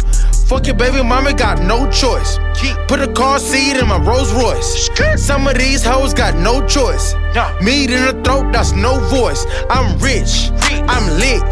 Fuck 0.47 0.65
your 0.65 0.75
baby 0.75 1.03
mama, 1.03 1.33
got 1.33 1.61
no 1.61 1.89
choice. 1.91 2.39
Put 2.87 3.01
a 3.01 3.13
car 3.13 3.37
seat 3.37 3.77
in 3.77 3.87
my 3.87 3.99
Rolls 3.99 4.33
Royce. 4.33 4.89
Some 5.15 5.47
of 5.47 5.57
these 5.57 5.83
hoes 5.83 6.13
got 6.13 6.35
no 6.35 6.65
choice. 6.67 7.13
Meat 7.61 7.91
in 7.91 8.03
the 8.03 8.19
throat, 8.23 8.51
that's 8.51 8.71
no 8.71 8.99
voice. 9.09 9.45
I'm 9.69 9.97
rich, 9.99 10.49
I'm 10.89 11.07
lit. 11.19 11.43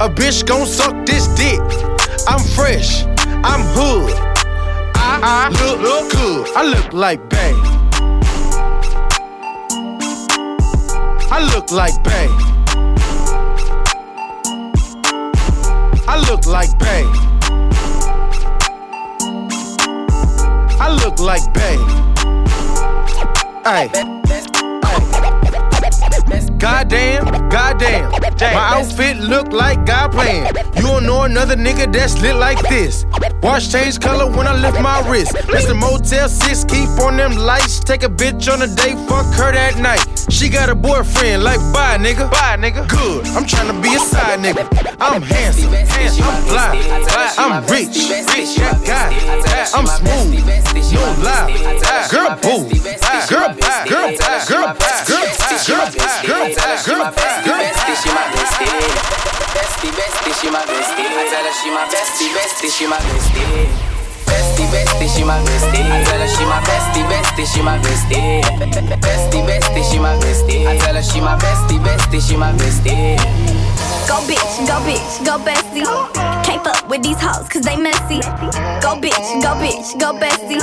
A 0.00 0.08
bitch 0.08 0.46
gon' 0.46 0.66
suck 0.66 1.04
this 1.06 1.26
dick. 1.34 1.60
I'm 2.28 2.40
fresh, 2.54 3.04
I'm 3.42 3.62
hood. 3.74 4.33
I, 5.06 5.48
look, 5.50 5.80
look 5.80 6.10
good. 6.12 6.48
I 6.56 6.64
look 6.64 6.92
like 6.92 7.28
Bay. 7.28 7.52
I 11.30 11.40
look 11.54 11.70
like 11.70 12.02
Bay. 12.02 12.28
I 16.08 16.16
look 16.28 16.46
like 16.46 16.78
Bay. 16.78 17.04
I 20.80 20.88
look 21.02 21.18
like 21.20 21.52
Bay. 21.52 21.78
Hey. 23.64 23.90
Goddamn, 26.64 27.50
goddamn. 27.50 28.10
My 28.40 28.76
outfit 28.76 29.18
look 29.18 29.52
like 29.52 29.84
God 29.84 30.12
playing. 30.12 30.46
You 30.76 30.80
don't 30.80 31.04
know 31.04 31.24
another 31.24 31.56
nigga 31.56 31.92
that's 31.92 32.18
lit 32.22 32.36
like 32.36 32.58
this. 32.70 33.04
Watch 33.42 33.70
change 33.70 34.00
color 34.00 34.34
when 34.34 34.46
I 34.46 34.54
lift 34.54 34.80
my 34.80 35.06
wrist. 35.06 35.34
The 35.34 35.74
Motel 35.78 36.26
6, 36.26 36.64
keep 36.64 36.88
on 37.00 37.18
them 37.18 37.36
lights. 37.36 37.80
Take 37.80 38.02
a 38.02 38.08
bitch 38.08 38.50
on 38.50 38.62
a 38.62 38.66
date, 38.66 38.96
fuck 39.06 39.26
her 39.34 39.52
that 39.52 39.76
night. 39.76 40.08
She 40.30 40.48
got 40.48 40.70
a 40.70 40.74
boyfriend, 40.74 41.44
like 41.44 41.60
bye 41.74 41.98
nigga. 41.98 42.30
Bye 42.30 42.56
nigga. 42.56 42.88
Good, 42.88 43.26
I'm 43.36 43.44
trying 43.44 43.68
to 43.68 43.78
be 43.82 43.94
a 43.94 43.98
side 43.98 44.40
nigga. 44.40 44.64
I'm 45.00 45.20
handsome, 45.20 45.70
handsome, 45.70 46.24
I'm 46.24 46.42
fly, 46.44 47.34
I'm 47.36 47.60
rich, 47.68 48.08
rich, 48.32 48.56
got 48.88 49.12
it. 49.12 49.68
I'm 49.76 49.86
smooth, 49.86 50.40
no 50.94 51.04
lie. 51.20 52.08
Girl, 52.10 52.38
boo, 52.40 52.68
girl, 53.28 53.52
girl, 53.52 53.76
girl, 53.84 54.16
girl, 54.48 54.76
girl, 55.04 55.28
girl, 55.66 55.90
girl, 56.26 56.53
girl, 56.54 56.66
girl. 56.66 56.84
She 56.84 58.10
my 58.10 58.26
bestie, 58.34 58.68
bestie, 59.54 59.90
bestie, 59.94 60.34
she 60.40 60.50
my 60.50 60.64
bestie. 60.66 61.06
I 61.06 61.28
tell 61.30 61.44
her 61.44 61.54
she 61.54 61.70
my 61.70 61.84
bestie, 61.86 62.30
bestie, 62.34 62.70
she 62.70 62.86
my 62.86 62.98
bestie. 62.98 63.68
Bestie, 64.26 64.66
bestie, 64.72 65.08
she 65.14 65.22
my 65.24 65.38
bestie. 65.44 65.84
I 65.84 66.02
tell 66.04 66.18
her 66.18 66.28
she 66.28 66.44
my 66.44 66.60
bestie, 66.66 67.04
bestie, 67.06 67.46
she 67.46 67.62
my 67.62 67.78
bestie. 67.78 68.42
Bestie, 69.00 69.42
bestie, 69.46 69.84
she 69.90 69.98
my 69.98 70.16
bestie. 70.18 70.66
I 70.66 70.78
tell 70.78 70.94
her 70.94 71.02
she 71.02 71.20
my 71.20 71.36
bestie, 71.38 71.78
bestie, 71.78 72.20
she 72.20 72.36
my 72.36 72.52
bestie. 72.52 73.16
Go 74.08 74.20
bitch, 74.28 74.66
go 74.66 74.76
bitch, 74.84 75.24
go 75.24 75.38
bestie. 75.38 75.86
Can't 76.44 76.62
fuck 76.62 76.88
with 76.88 77.02
these 77.02 77.20
hoes 77.20 77.48
cause 77.48 77.62
they 77.62 77.76
messy. 77.76 78.20
Go 78.82 79.00
bitch, 79.00 79.42
go 79.42 79.54
bitch, 79.56 79.98
go 79.98 80.12
bestie. 80.18 80.60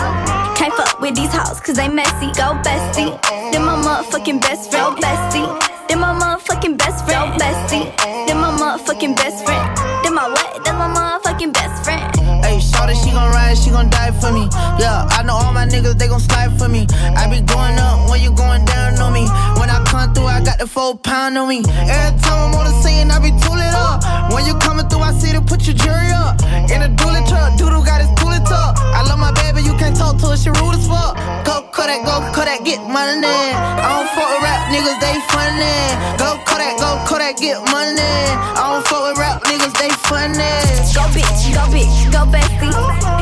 Can't 0.56 0.74
fuck 0.74 1.00
with 1.00 1.16
these 1.16 1.34
hoes 1.34 1.60
cause 1.60 1.76
they 1.76 1.88
messy. 1.88 2.28
Go 2.38 2.54
bestie. 2.62 3.20
Then 3.52 3.64
my 3.66 3.76
motherfucking 3.76 4.42
best 4.42 4.70
friend, 4.70 4.96
bestie. 4.98 5.71
Then 5.92 6.00
my 6.00 6.16
motherfucking 6.16 6.78
best 6.78 7.04
friend, 7.04 7.36
bestie. 7.36 7.84
Then 8.26 8.40
my 8.40 8.56
motherfucking 8.56 9.14
best 9.18 9.44
friend. 9.44 9.78
Then 10.06 10.16
my 10.16 10.26
what? 10.26 10.64
That's 10.64 10.78
my 10.80 10.88
motherfucking 10.88 11.52
best 11.52 11.84
friend. 11.84 12.00
Hey, 12.46 12.62
shorty, 12.62 12.96
she 12.96 13.12
gon' 13.12 13.28
ride, 13.36 13.58
she 13.58 13.72
gon' 13.72 13.90
die 13.90 14.12
for 14.12 14.32
me. 14.32 14.48
Yeah, 14.80 15.06
I 15.12 15.22
know 15.24 15.36
all 15.36 15.52
my 15.52 15.66
niggas, 15.68 16.00
they 16.00 16.08
gon' 16.08 16.22
slide 16.22 16.58
for 16.58 16.70
me. 16.70 16.88
I 17.20 17.28
be 17.28 17.42
going 17.42 17.76
up 17.76 18.10
when 18.10 18.22
you 18.22 18.32
going 18.32 18.64
down 18.64 19.04
on 19.04 19.12
me. 19.12 19.28
When 19.60 19.70
I 19.70 19.84
come 19.84 20.14
through, 20.14 20.32
I 20.32 20.40
got 20.40 20.60
the 20.60 20.66
four 20.66 20.98
pound 20.98 21.38
on 21.38 21.50
me. 21.50 21.60
Every 21.68 22.16
time 22.24 22.40
I'm 22.40 22.56
on 22.56 22.72
the 22.72 22.76
scene, 22.82 23.12
I 23.12 23.20
be 23.20 23.36
tooling 23.44 23.76
up. 23.76 24.32
When 24.32 24.46
you 24.46 24.56
coming 24.64 24.88
through, 24.88 25.04
I 25.04 25.12
see 25.12 25.34
to 25.34 25.42
put 25.42 25.68
your 25.68 25.76
jury 25.76 26.16
up. 26.16 26.40
In 26.72 26.88
a 26.88 26.88
dually 26.88 27.28
truck, 27.28 27.58
doodle 27.58 27.84
got 27.84 28.00
his 28.00 28.08
tooling 28.16 28.46
tuck. 28.48 28.80
I 28.80 29.04
love 29.12 29.20
my 29.20 29.36
baby, 29.44 29.68
you 29.68 29.76
can't 29.76 29.98
talk 29.98 30.16
to 30.24 30.28
her, 30.32 30.38
she 30.38 30.56
rude 30.56 30.80
as 30.80 30.88
fuck. 30.88 31.20
Go 31.44 31.68
Kodak, 31.76 32.08
go 32.08 32.24
Kodak, 32.32 32.64
get 32.64 32.80
money. 32.80 33.28
I 33.28 33.92
don't 33.92 34.08
fuck 34.16 34.32
rap 34.40 34.51
niggas, 34.72 35.00
they 35.04 35.20
funny. 35.30 35.76
Go 36.18 36.40
Kodak, 36.48 36.80
go 36.80 36.90
Kodak, 37.06 37.38
get 37.38 37.60
money. 37.70 38.00
I 38.00 38.64
don't 38.72 38.88
fuck 38.88 39.04
with 39.08 39.20
rap 39.20 39.44
niggas, 39.44 39.76
they 39.78 39.92
funny. 40.08 40.52
Go 40.96 41.04
bitch, 41.12 41.54
go 41.54 41.64
bitch, 41.70 41.96
go 42.12 42.24
bestie. 42.32 42.72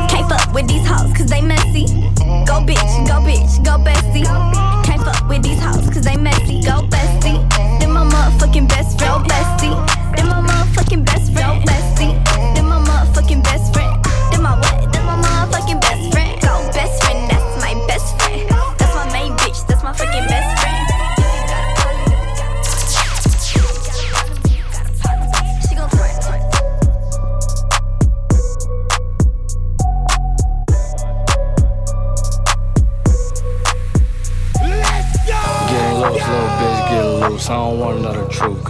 Can't 0.10 0.30
fuck 0.30 0.54
with 0.54 0.68
these 0.68 0.86
hoes 0.88 1.12
cause 1.18 1.28
they 1.28 1.42
messy. 1.42 1.86
Go 2.46 2.62
bitch, 2.62 2.92
go 3.10 3.18
bitch, 3.26 3.64
go 3.66 3.78
bestie. 3.82 4.26
Can't 4.86 5.02
fuck 5.02 5.28
with 5.28 5.44
these 5.44 5.60
hoes 5.60 5.90
cause 5.90 6.04
they 6.04 6.18
messy. 6.18 6.62
Go 6.62 6.86
bestie. 6.94 7.40
Then 7.80 7.92
my 7.92 8.06
motherfucking 8.06 8.70
best 8.70 9.00
friend. 9.00 9.26
Bestie. 9.26 9.59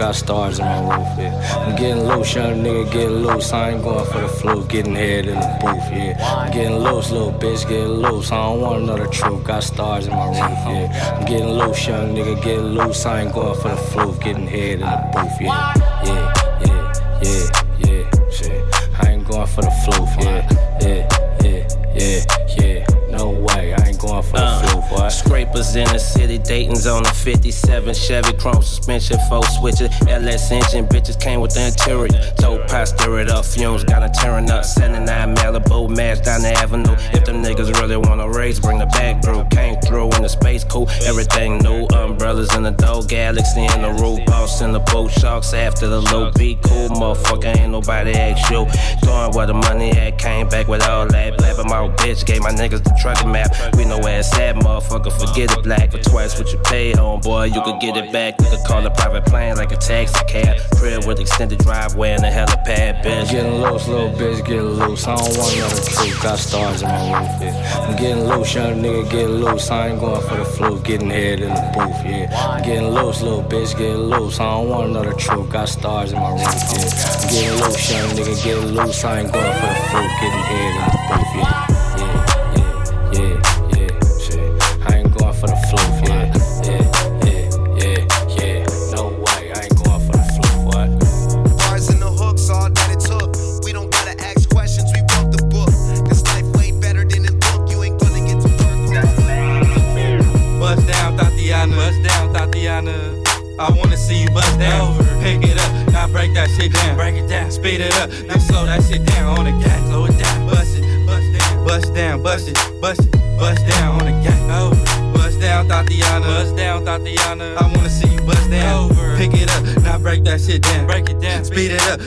Got 0.00 0.14
stars 0.14 0.58
in 0.58 0.64
my 0.64 0.80
roof, 0.80 1.08
yeah. 1.18 1.66
I'm 1.66 1.76
getting 1.76 2.04
loose, 2.04 2.34
young 2.34 2.64
nigga, 2.64 2.90
get 2.90 3.10
loose. 3.10 3.52
I 3.52 3.72
ain't 3.72 3.82
going 3.82 4.06
for 4.06 4.22
the 4.22 4.28
flu, 4.28 4.66
getting 4.66 4.94
head 4.94 5.26
in 5.26 5.34
the 5.34 5.58
booth, 5.60 5.92
yeah. 5.92 6.16
I'm 6.38 6.50
getting 6.50 6.78
loose, 6.78 7.10
little 7.10 7.34
bitch, 7.34 7.68
get 7.68 7.86
loose. 7.86 8.32
I 8.32 8.42
don't 8.42 8.62
want 8.62 8.82
another 8.82 9.08
truth. 9.08 9.44
Got 9.44 9.62
stars 9.62 10.06
in 10.06 10.14
my 10.14 10.28
roof, 10.28 10.38
yeah. 10.38 11.18
I'm 11.18 11.26
getting 11.26 11.50
loose, 11.50 11.86
young 11.86 12.14
nigga, 12.14 12.42
get 12.42 12.62
loose. 12.62 13.04
I 13.04 13.20
ain't 13.24 13.34
going 13.34 13.60
for 13.60 13.68
the 13.68 13.76
flu, 13.76 14.16
getting 14.20 14.46
head 14.46 14.80
in 14.80 14.88
the 14.88 15.10
booth, 15.12 15.38
yeah. 15.38 15.74
Yeah, 16.06 16.32
yeah, 16.64 16.92
yeah, 17.22 17.44
yeah, 17.86 18.30
shit. 18.30 18.64
I 19.00 19.10
ain't 19.10 19.28
going 19.28 19.46
for 19.48 19.60
the 19.60 19.74
floof, 19.84 20.24
yeah, 20.24 20.48
yeah, 20.80 21.04
yeah, 21.44 21.68
yeah, 21.94 22.20
yeah. 22.58 22.86
No 23.10 23.28
way, 23.28 23.74
I 23.74 23.88
ain't 23.88 23.98
going 24.00 24.22
for 24.22 24.38
the 24.38 24.44
uh. 24.44 24.62
floof, 24.62 24.69
boy. 24.90 25.08
Scrapers 25.08 25.76
in 25.76 25.86
the 25.88 25.98
city, 25.98 26.38
Dayton's 26.38 26.86
on 26.86 27.04
the 27.04 27.10
57 27.10 27.94
Chevy 27.94 28.32
chrome 28.34 28.62
suspension, 28.62 29.16
four 29.28 29.42
switches, 29.44 29.88
LS 30.08 30.50
engine, 30.50 30.86
bitches 30.86 31.18
came 31.18 31.40
with 31.40 31.54
the 31.54 31.66
interior. 31.66 32.08
Dope 32.36 32.66
pie, 32.66 32.84
stir 32.84 33.20
it 33.20 33.30
up, 33.30 33.44
fumes 33.44 33.84
got 33.84 34.02
it 34.02 34.12
tearing 34.14 34.50
up. 34.50 34.64
79 34.64 35.36
Malibu, 35.36 35.88
match 35.96 36.24
down 36.24 36.42
the 36.42 36.52
avenue. 36.52 36.94
If 37.12 37.24
them 37.24 37.42
niggas 37.42 37.72
really 37.80 37.96
wanna 37.96 38.28
race, 38.28 38.58
bring 38.58 38.78
the 38.78 38.86
bag 38.86 39.22
through. 39.22 39.44
Came 39.50 39.80
through 39.80 40.10
in 40.16 40.22
the 40.22 40.28
space 40.28 40.64
cool, 40.64 40.88
everything 41.06 41.58
new. 41.58 41.86
Umbrellas 41.94 42.54
in 42.54 42.64
the 42.64 42.72
door, 42.72 43.02
galaxy 43.04 43.64
in 43.64 43.82
the 43.82 43.92
roof, 44.02 44.20
boss 44.26 44.60
in 44.60 44.72
the 44.72 44.80
boat, 44.80 45.10
sharks 45.10 45.54
after 45.54 45.88
the 45.88 46.00
loop. 46.00 46.34
Be 46.34 46.58
cool, 46.62 46.88
motherfucker, 46.90 47.56
ain't 47.56 47.72
nobody 47.72 48.12
ask 48.12 48.50
you. 48.50 48.66
Going 49.06 49.32
where 49.32 49.46
the 49.46 49.54
money 49.54 49.92
at, 49.92 50.18
came 50.18 50.48
back 50.48 50.68
with 50.68 50.82
all 50.88 51.06
that. 51.06 51.38
My 51.70 51.88
bitch, 52.02 52.26
gave 52.26 52.42
my 52.42 52.50
niggas 52.50 52.82
the 52.82 52.98
trucking 53.00 53.30
map. 53.30 53.54
We 53.76 53.84
know 53.84 53.98
where 53.98 54.18
it's 54.18 54.36
at, 54.36 54.56
motherfucker, 54.56 55.12
forget 55.12 55.56
it 55.56 55.62
black. 55.62 55.92
For 55.92 55.98
twice 55.98 56.38
what 56.38 56.52
you 56.52 56.58
pay, 56.58 56.92
homeboy, 56.92 57.54
you 57.54 57.62
could 57.62 57.80
get 57.80 57.96
it 57.96 58.12
back. 58.12 58.34
You 58.40 58.48
could 58.50 58.66
call 58.66 58.84
a 58.84 58.90
private 58.90 59.24
plane 59.26 59.56
like 59.56 59.70
a 59.70 59.76
taxi 59.76 60.22
cab. 60.26 60.58
Crib 60.76 61.06
with 61.06 61.20
extended 61.20 61.60
driveway 61.60 62.10
and 62.10 62.24
a 62.24 62.30
helipad, 62.30 63.02
bitch. 63.02 63.30
Getting 63.30 63.62
loose, 63.62 63.86
little 63.86 64.10
bitch, 64.10 64.44
get 64.44 64.62
loose. 64.62 65.06
I 65.06 65.14
don't 65.14 65.36
want 65.38 65.54
the 65.70 65.90
truth. 65.94 66.22
Got 66.22 66.38
stars 66.38 66.82
in 66.82 66.88
my 66.88 67.20
roof, 67.20 67.40
yeah. 67.40 67.86
I'm 67.86 67.96
getting 67.96 68.24
loose, 68.24 68.54
young 68.54 68.82
nigga, 68.82 69.10
get 69.10 69.30
loose. 69.30 69.70
I 69.70 69.88
ain't 69.88 70.00
going 70.00 70.20
for 70.28 70.36
the 70.36 70.44
fluke, 70.44 70.84
getting 70.84 71.10
head 71.10 71.40
in 71.40 71.54
the 71.54 71.72
booth, 71.72 72.04
yeah. 72.04 72.28
I'm 72.34 72.62
getting 72.62 72.88
loose, 72.88 73.22
little 73.22 73.44
bitch, 73.44 73.78
get 73.78 73.96
loose. 73.96 74.40
I 74.40 74.50
don't 74.50 74.68
want 74.68 74.92
the 74.92 75.14
truth. 75.14 75.50
Got 75.50 75.68
stars 75.68 76.12
in 76.12 76.18
my 76.18 76.30
roof, 76.30 76.40
yeah. 76.40 77.20
I'm 77.20 77.28
getting 77.30 77.60
loose, 77.62 77.90
young 77.90 78.10
nigga, 78.10 78.44
get 78.44 78.58
loose. 78.58 79.04
I 79.04 79.20
ain't 79.20 79.32
going 79.32 79.54
for 79.54 79.66
the 79.66 79.74
fluke, 79.88 80.12
getting 80.20 80.44
head 80.50 80.74
in 80.74 80.84
the 80.90 80.98
booth. 81.08 81.30
Yeah, 81.36 81.59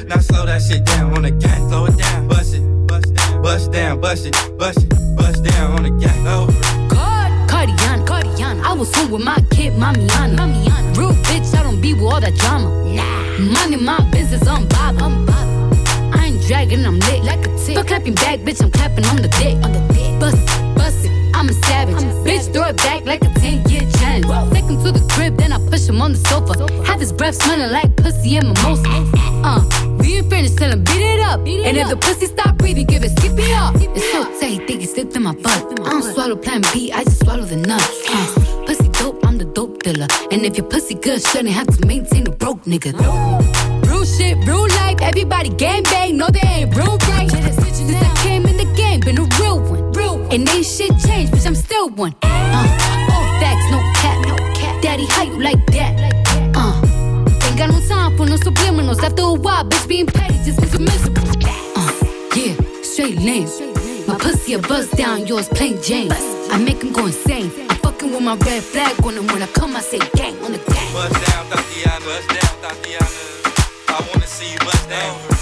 now 0.08 0.18
slow 0.20 0.46
that 0.46 0.62
shit 0.62 0.86
down 0.86 1.14
on 1.14 1.22
the 1.24 1.32
gas. 1.32 1.60
Slow 1.70 1.86
it 1.86 1.98
down, 1.98 2.28
bust 2.28 2.56
it, 2.56 2.88
bust 2.88 3.14
down, 3.14 3.42
bust 3.42 3.72
down, 3.72 4.02
bust 4.02 4.26
it, 4.26 4.58
bust 4.58 4.84
it, 4.84 5.16
bust 5.16 5.44
down 5.44 5.72
on 5.78 5.84
the 5.84 5.92
gas. 6.02 6.18
Over. 6.28 6.52
Cardiana, 7.48 8.06
Cardiana. 8.06 8.64
I 8.64 8.74
was 8.74 8.94
home 8.96 9.12
with 9.12 9.24
my 9.24 9.38
kid, 9.52 9.74
Mamiana. 9.74 10.36
Mamiana. 10.36 10.98
Real 10.98 11.14
bitch, 11.24 11.56
I 11.56 11.64
don't 11.64 11.80
be 11.80 11.94
with 11.94 12.04
all 12.04 12.20
that 12.20 12.36
drama. 12.36 12.70
Nah. 12.94 13.38
Money, 13.40 13.78
my 13.78 14.00
business, 14.12 14.46
I'm 14.48 14.68
bob. 14.68 14.98
I'm 15.00 15.26
bob. 15.26 16.14
I 16.14 16.26
ain't 16.28 16.42
dragging, 16.48 16.86
I'm 16.86 17.00
lit 17.00 17.24
like 17.24 17.46
a 17.46 17.58
tick. 17.58 17.76
But 17.76 17.88
clapping 17.88 18.16
back, 18.16 18.40
bitch, 18.40 18.62
I'm 18.62 18.72
clapping 18.72 19.06
on 19.06 19.18
the 19.18 19.30
dick. 19.40 19.56
On 19.64 19.72
the 19.72 19.80
dick. 19.94 20.20
Bust 20.20 20.38
it, 20.38 20.76
bust 20.76 21.06
it, 21.06 21.12
I'm 21.36 21.48
a 21.50 21.54
savage. 21.54 21.96
bitch, 22.26 22.52
throw 22.52 22.68
it 22.68 22.78
back 22.78 23.06
like 23.06 23.24
a 23.24 23.30
10 23.40 23.70
year 23.70 23.82
challenge. 23.98 24.26
Take 24.54 24.66
him 24.66 24.84
to 24.84 24.92
the 24.92 25.06
crib, 25.14 25.38
then 25.38 25.52
I 25.54 25.60
push 25.70 25.88
him 25.88 26.02
on 26.02 26.14
the 26.14 26.18
sofa. 26.30 26.54
Have 26.84 27.00
his 27.00 27.14
breath 27.14 27.36
smelling 27.36 27.72
like 27.72 27.96
pussy 27.96 28.38
and 28.38 28.48
mimosa. 28.48 29.13
If 31.84 31.90
the 31.90 31.98
pussy 31.98 32.28
stop 32.28 32.58
breathing, 32.58 32.86
give 32.86 33.04
it 33.04 33.12
CPR. 33.12 33.72
It's 33.96 34.12
so 34.12 34.24
tight, 34.40 34.68
think 34.68 34.84
it 34.84 34.90
slipped 34.90 35.16
in 35.16 35.24
my 35.24 35.34
butt. 35.34 35.80
I 35.82 35.90
don't 35.90 36.14
swallow 36.14 36.36
plan 36.36 36.62
B, 36.74 36.92
I 36.92 37.04
just 37.04 37.24
swallow 37.24 37.44
the 37.44 37.58
nuts. 37.58 38.02
Uh, 38.10 38.64
pussy 38.66 38.90
dope, 38.90 39.26
I'm 39.26 39.38
the 39.38 39.46
dope 39.46 39.84
dealer. 39.84 40.08
And 40.32 40.46
if 40.46 40.58
your 40.58 40.68
pussy 40.68 40.96
good, 40.96 41.22
shouldn't 41.22 41.50
have 41.50 41.68
to 41.68 41.86
maintain 41.86 42.28
a 42.28 42.32
broke 42.32 42.64
nigga. 42.64 42.94
Real 43.88 44.06
shit, 44.06 44.38
real 44.48 44.68
life, 44.80 45.02
everybody 45.02 45.50
gang 45.50 45.84
bang, 45.84 46.18
no 46.18 46.28
they 46.28 46.48
ain't 46.48 46.76
real 46.76 46.98
right. 47.10 47.30
Since 47.30 48.02
I 48.02 48.16
came 48.24 48.46
in 48.46 48.58
the 48.58 48.72
game, 48.76 49.02
been 49.02 49.18
a 49.18 49.28
real 49.40 49.60
one. 49.60 49.92
Real 49.92 50.20
one. 50.20 50.32
And 50.34 50.50
ain't 50.50 50.66
shit 50.66 50.92
changed, 51.06 51.34
bitch, 51.34 51.46
I'm 51.46 51.56
still 51.56 51.90
one. 51.90 52.16
Uh, 52.24 53.10
all 53.12 53.26
facts, 53.42 53.68
no 53.72 53.80
cap, 54.02 54.18
no 54.28 54.36
cap. 54.54 54.82
Daddy, 54.82 55.06
how 55.06 55.24
you 55.24 55.40
like 55.42 55.66
that? 55.68 55.94
Uh, 56.56 56.80
ain't 57.46 57.58
got 57.58 57.70
no 57.70 57.80
time 57.88 58.16
for 58.18 58.26
no 58.26 58.36
subliminals. 58.36 59.04
After 59.04 59.24
a 59.24 59.34
while, 59.34 59.66
bitch, 59.66 59.88
being 59.88 60.08
petty 60.08 60.38
just 60.46 60.62
you 60.74 60.80
miserable. 60.80 61.13
Straight 63.04 63.20
lane. 63.20 63.50
My 64.08 64.18
pussy 64.18 64.54
a 64.54 64.60
buzz 64.60 64.90
down, 64.92 65.28
yours 65.28 65.50
plain 65.50 65.82
Jane. 65.82 66.10
I 66.10 66.58
make 66.58 66.82
him 66.82 66.94
go 66.94 67.06
insane. 67.06 67.52
I'm 67.70 67.76
fucking 67.80 68.12
with 68.12 68.22
my 68.22 68.38
red 68.38 68.64
flag 68.64 68.96
on 69.04 69.16
him 69.16 69.28
when 69.28 69.42
I 69.42 69.48
come, 69.48 69.76
I 69.76 69.82
say 69.82 70.00
gang 70.16 70.42
on 70.42 70.54
the 70.54 70.58
gang. 70.58 70.94
Bust 70.94 71.14
down, 71.14 71.46
Thotiana. 71.48 72.00
Bust 72.06 72.30
down, 72.30 72.56
Thotiana. 72.64 73.90
I 73.90 74.10
wanna 74.10 74.26
see 74.26 74.54
you 74.54 74.60
bust 74.60 74.88
down. 74.88 75.33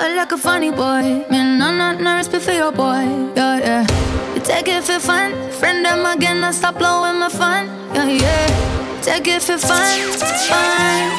Like 0.00 0.32
a 0.32 0.38
funny 0.38 0.70
boy, 0.70 1.26
man. 1.30 1.60
I'm 1.62 1.76
not 1.78 2.00
nervous, 2.00 2.28
but 2.28 2.42
for 2.42 2.52
your 2.52 2.70
boy, 2.72 3.02
yeah, 3.34 3.58
yeah. 3.58 3.86
You 4.34 4.40
take 4.40 4.68
it 4.68 4.84
for 4.84 4.98
fun, 5.00 5.32
friend 5.52 5.84
them 5.84 6.04
again, 6.06 6.42
I 6.44 6.50
stop 6.52 6.78
blowing 6.78 7.18
my 7.18 7.28
fun, 7.28 7.66
yeah, 7.94 8.06
yeah. 8.06 9.00
Take 9.02 9.26
it 9.28 9.42
for 9.42 9.58
fun, 9.58 9.98
fun, 10.18 11.10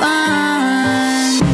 fun. 0.00 1.51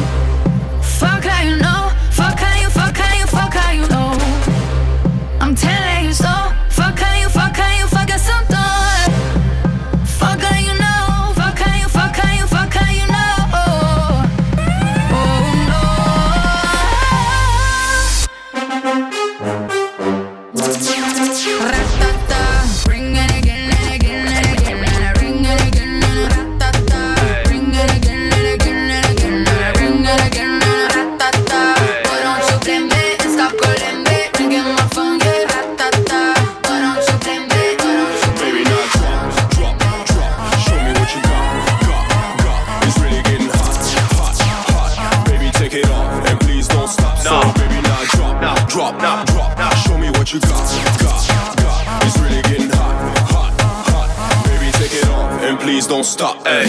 Don't 55.99 56.05
stop. 56.05 56.47
Hey. 56.47 56.67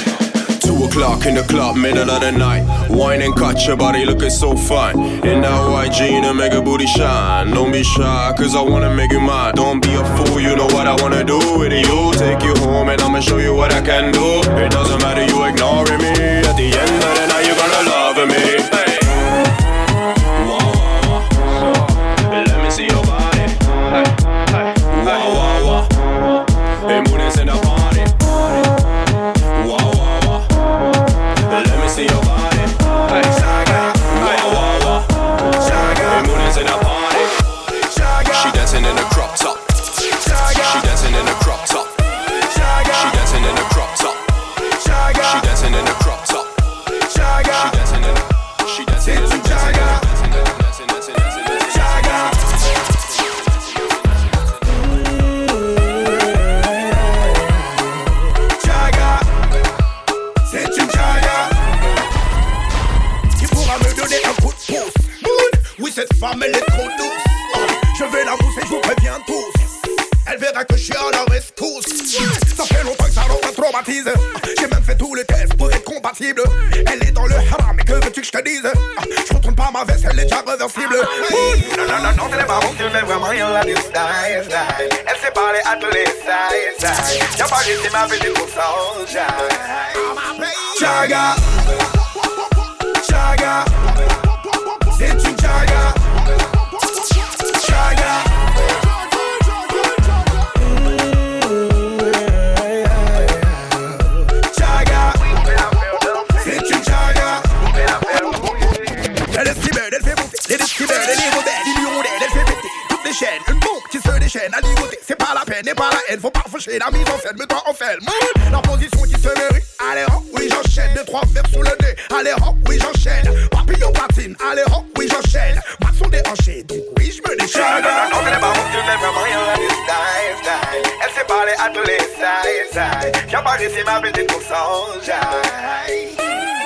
Two 0.59 0.85
o'clock 0.85 1.25
in 1.27 1.35
the 1.37 1.45
club, 1.45 1.77
middle 1.77 2.11
of 2.11 2.21
the 2.21 2.33
night. 2.33 2.65
Wine 2.91 3.23
and 3.23 3.35
your 3.67 3.77
body 3.77 4.05
looking 4.05 4.31
so 4.31 4.57
fine. 4.57 4.99
In 5.25 5.43
that 5.43 5.71
white 5.71 5.93
jean 5.93 6.25
and 6.25 6.37
make 6.37 6.53
a 6.53 6.61
booty 6.61 6.87
shine. 6.87 7.51
Don't 7.53 7.71
be 7.71 7.85
shy, 7.85 8.35
cause 8.37 8.57
I 8.57 8.63
wanna 8.63 8.93
make 8.93 9.13
you 9.13 9.21
mine. 9.21 9.55
Don't 9.55 9.81
be 9.81 9.95
a 9.95 10.05
fool, 10.17 10.41
you 10.41 10.57
know 10.57 10.67
what 10.75 10.87
I 10.89 10.97
wanna 11.01 11.23
do 11.23 11.39
with 11.61 11.73
you. 11.73 12.13
Take 12.15 12.43
you 12.43 12.55
home 12.65 12.89
and 12.89 13.01
I'ma 13.01 13.21
show 13.21 13.39
you 13.39 13.55
what 13.55 13.73
I 13.73 13.81
can 13.83 14.11
do. 14.13 14.41
It 14.65 14.73
doesn't 14.73 15.01
matter, 15.01 15.25
you 15.25 15.45
ignoring 15.45 16.01
me. 16.03 16.11
At 16.49 16.57
the 16.57 16.69
end 16.83 17.00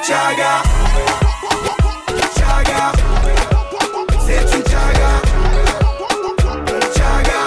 Jaga, 0.07 0.63
Jaga, 2.37 2.93
c'est 4.27 4.57
une 4.57 4.65
Jaga. 4.67 5.11
Jaga. 6.95 7.41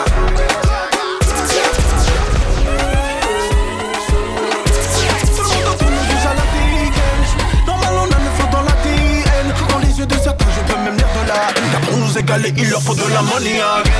Normal, 7.67 7.93
on 7.93 8.05
a 8.05 8.17
le 8.17 8.29
flow 8.35 8.47
dans 8.51 8.61
la 8.63 8.71
TN. 8.71 9.53
Dans 9.69 9.77
les 9.77 9.99
yeux 9.99 10.05
de 10.07 10.13
certains, 10.15 10.45
je 10.55 10.61
peux 10.73 10.79
même 10.81 10.97
lire 10.97 11.05
de 11.05 11.27
la 11.27 11.35
haine. 11.35 11.71
Car 11.71 11.81
pour 11.81 11.97
nous 11.97 12.17
égaler, 12.17 12.53
il 12.57 12.69
leur 12.71 12.81
faut 12.81 12.95
de 12.95 13.01
la 13.13 13.21
money 13.21 13.61
again. 13.61 13.91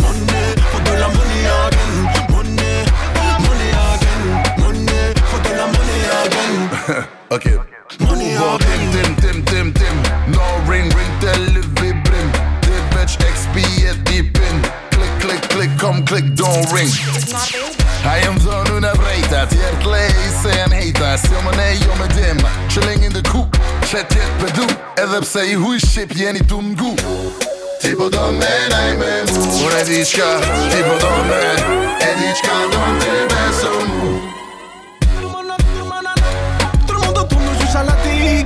Money, 0.00 0.54
faut 0.70 0.80
de 0.80 0.96
la 1.00 1.08
money 1.08 1.46
again. 1.66 1.92
Money, 2.30 2.84
money 3.40 3.70
again. 3.90 4.62
Money, 4.62 5.14
faut 5.26 5.38
de 5.40 5.56
la 5.56 5.66
money 5.66 6.00
again. 6.22 7.06
Ok. 7.30 7.73
Don't 16.22 16.72
ring. 16.72 16.90
Hij 18.02 18.20
hem 18.20 18.40
zo 18.40 18.62
nu 18.72 18.80
naar 18.80 18.96
breedte. 18.96 19.46
Tiert 19.48 19.84
lees 19.84 20.56
en 20.56 20.70
heet. 20.70 20.96
Silmane, 20.96 21.78
jonge 21.78 22.06
dim. 22.14 22.36
Chilling 22.68 23.04
in 23.04 23.12
de 23.12 23.20
koek. 23.30 23.54
Chat, 23.80 24.04
jet, 24.08 24.38
bedoel. 24.38 24.76
Edep, 24.94 25.24
say, 25.24 25.54
hoe 25.54 25.74
is 25.74 25.90
ship, 25.90 26.12
je 26.12 26.32
niet 26.32 26.48
doen 26.48 26.78
goe. 26.80 26.94
Tipo 27.80 28.08
nej 28.08 28.96
me 28.96 29.22
mu 29.32 29.40
tipo 30.68 30.96
Tout 36.86 36.92
le 36.92 36.98
monde 36.98 37.28
tourne 37.28 37.50
juste 37.60 37.74
la 37.74 37.94
tigaine. 38.02 38.44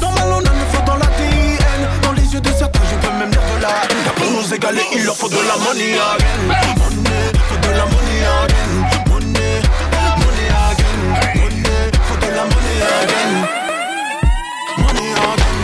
Normal, 0.00 0.32
on 0.32 0.38
a 0.38 0.40
le 0.40 0.64
flow 0.70 0.82
dans 0.86 0.96
la 0.96 1.06
TN. 1.06 2.00
Dans 2.02 2.12
les 2.12 2.32
yeux 2.32 2.40
de 2.40 2.50
certains, 2.58 2.80
je 2.90 3.06
peux 3.06 3.14
même 3.18 3.30
lire 3.30 3.40
de 3.56 3.62
la 3.62 3.98
il 4.92 5.04
leur 5.04 5.16
faut 5.16 5.28
de 5.28 5.34
la 5.34 5.56
money 5.64 5.94
again. 5.94 6.77
again, 8.20 8.72
money, 9.08 9.60
money 10.20 10.46
again, 10.48 11.00
money, 11.38 11.64
for 12.06 12.16
the 12.20 12.30
money 12.52 12.74
again, 12.98 13.32
money 14.82 15.06
again. 15.12 15.58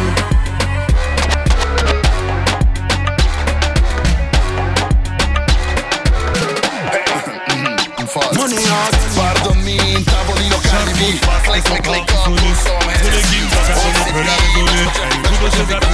Money 8.34 8.56
again. 8.56 8.94
Guardo 9.14 9.54
mi 9.64 9.76
tavolino 10.04 10.58
caribi, 10.62 11.18
fast 11.22 11.46
like 11.48 11.64
click 11.64 11.82
click 11.82 12.06
click 12.06 12.22
click 12.24 12.34
click 12.34 12.54
click. 12.54 12.84
me. 12.84 12.92
Tu 13.00 13.08
le 13.10 13.20
ginza, 13.22 13.60
sono 13.64 14.02
per 14.12 14.24
la 14.24 14.36
regole, 14.36 14.82
tu 15.22 15.34
lo 15.40 15.50
sai 15.50 15.93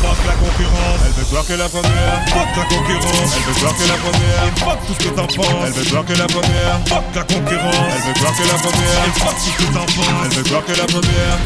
click, 0.00 0.28
up, 0.28 0.38
some 0.38 0.64
hands 0.66 0.96
voir 1.30 1.46
que 1.46 1.52
la 1.54 1.68
première. 1.68 2.22
Fuck 2.28 2.56
la 2.56 2.64
concurrence. 2.64 3.36
Elle 3.36 3.42
veut 3.42 3.60
voir 3.60 3.74
que 3.76 3.88
la 3.88 3.96
première. 3.96 4.44
Et 4.46 4.60
fuck 4.60 4.78
tout 4.86 4.94
ce 4.94 4.98
que 4.98 5.14
t'en 5.14 5.26
penses. 5.26 5.46
Elle 5.66 5.72
veut 5.72 5.90
voir 5.90 6.04
que 6.04 6.12
la 6.12 6.26
première. 6.26 6.80
Fuck 6.86 7.04
la 7.14 7.22
concurrence. 7.22 7.74
Elle 7.96 8.02
veut 8.02 8.20
voir 8.20 8.32
que 8.32 8.46
la 8.46 8.54
première. 8.54 9.00
Et 9.06 9.12
fuck 9.18 9.34
tout 9.34 9.50
ce 9.50 9.56
que 9.56 9.72
t'en 9.72 9.86
penses. 9.86 10.06
Elle 10.24 10.32
veut 10.36 10.48
voir 10.50 10.64
que 10.64 10.72
la 10.72 10.86
première. 10.86 11.36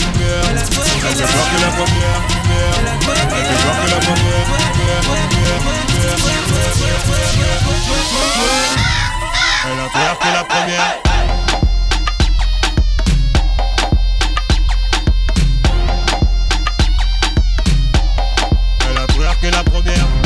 Elle 0.50 1.16
veut 1.16 1.26
voir 1.26 1.46
que 1.50 1.58
la 1.60 1.70
première. 1.78 2.20
Elle 3.32 3.46
veut 3.48 3.58
voir 3.64 3.76
que 3.80 3.90
la 3.90 3.98
première. 4.00 4.46
Elle 9.62 9.78
a 9.78 9.88
peur 9.92 10.18
que 10.18 10.28
la 10.32 10.44
première. 10.44 11.09
La 19.50 19.64
première. 19.64 20.19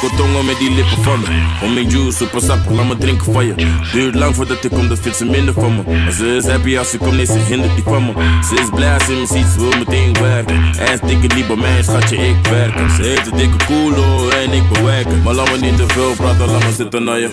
Wil 0.00 0.10
tongen 0.16 0.44
met 0.44 0.58
die 0.58 0.70
lippen 0.70 1.02
van 1.02 1.20
me. 1.20 1.26
Om 1.62 1.74
mijn 1.74 1.88
juice, 1.88 2.16
super 2.16 2.40
sappig, 2.40 2.70
laat 2.70 2.86
me 2.86 2.96
drinken 2.96 3.32
van 3.32 3.46
je. 3.46 3.54
Duurt 3.92 4.14
lang 4.14 4.34
voordat 4.34 4.64
ik 4.64 4.70
kom, 4.70 4.88
dat 4.88 4.98
vindt 4.98 5.16
ze 5.18 5.24
minder 5.24 5.54
van 5.54 5.74
me. 5.76 5.82
Maar 6.02 6.12
ze 6.12 6.36
is 6.36 6.46
happy 6.46 6.78
als 6.78 6.90
ze 6.90 6.98
komt, 6.98 7.16
nee, 7.16 7.26
ze 7.26 7.38
hindert 7.38 7.74
niet 7.76 7.84
van 7.84 8.04
me. 8.04 8.12
Ze 8.48 8.54
is 8.54 8.68
blij 8.74 8.94
als 8.94 9.04
ze 9.04 9.12
me 9.12 9.26
ziet, 9.26 9.46
ze 9.46 9.60
wil 9.60 9.78
meteen 9.78 10.12
werken. 10.20 10.62
Hij 10.76 10.92
is 10.92 11.00
dikke 11.00 11.34
niet 11.34 11.46
bij 11.46 11.56
mij, 11.56 11.82
schatje, 11.82 12.16
ik 12.16 12.46
werken. 12.50 12.90
Ze 12.90 13.02
heeft 13.02 13.30
een 13.30 13.36
dikke 13.36 13.64
koelo 13.64 14.28
en 14.28 14.52
ik 14.52 14.68
bewerken. 14.72 15.22
Maar 15.22 15.34
laat 15.34 15.50
me 15.50 15.58
niet 15.58 15.76
te 15.76 15.84
veel 15.86 16.14
praten, 16.16 16.46
laat 16.46 16.64
me 16.64 16.72
zitten 16.72 17.04
naar 17.04 17.18
je. 17.18 17.30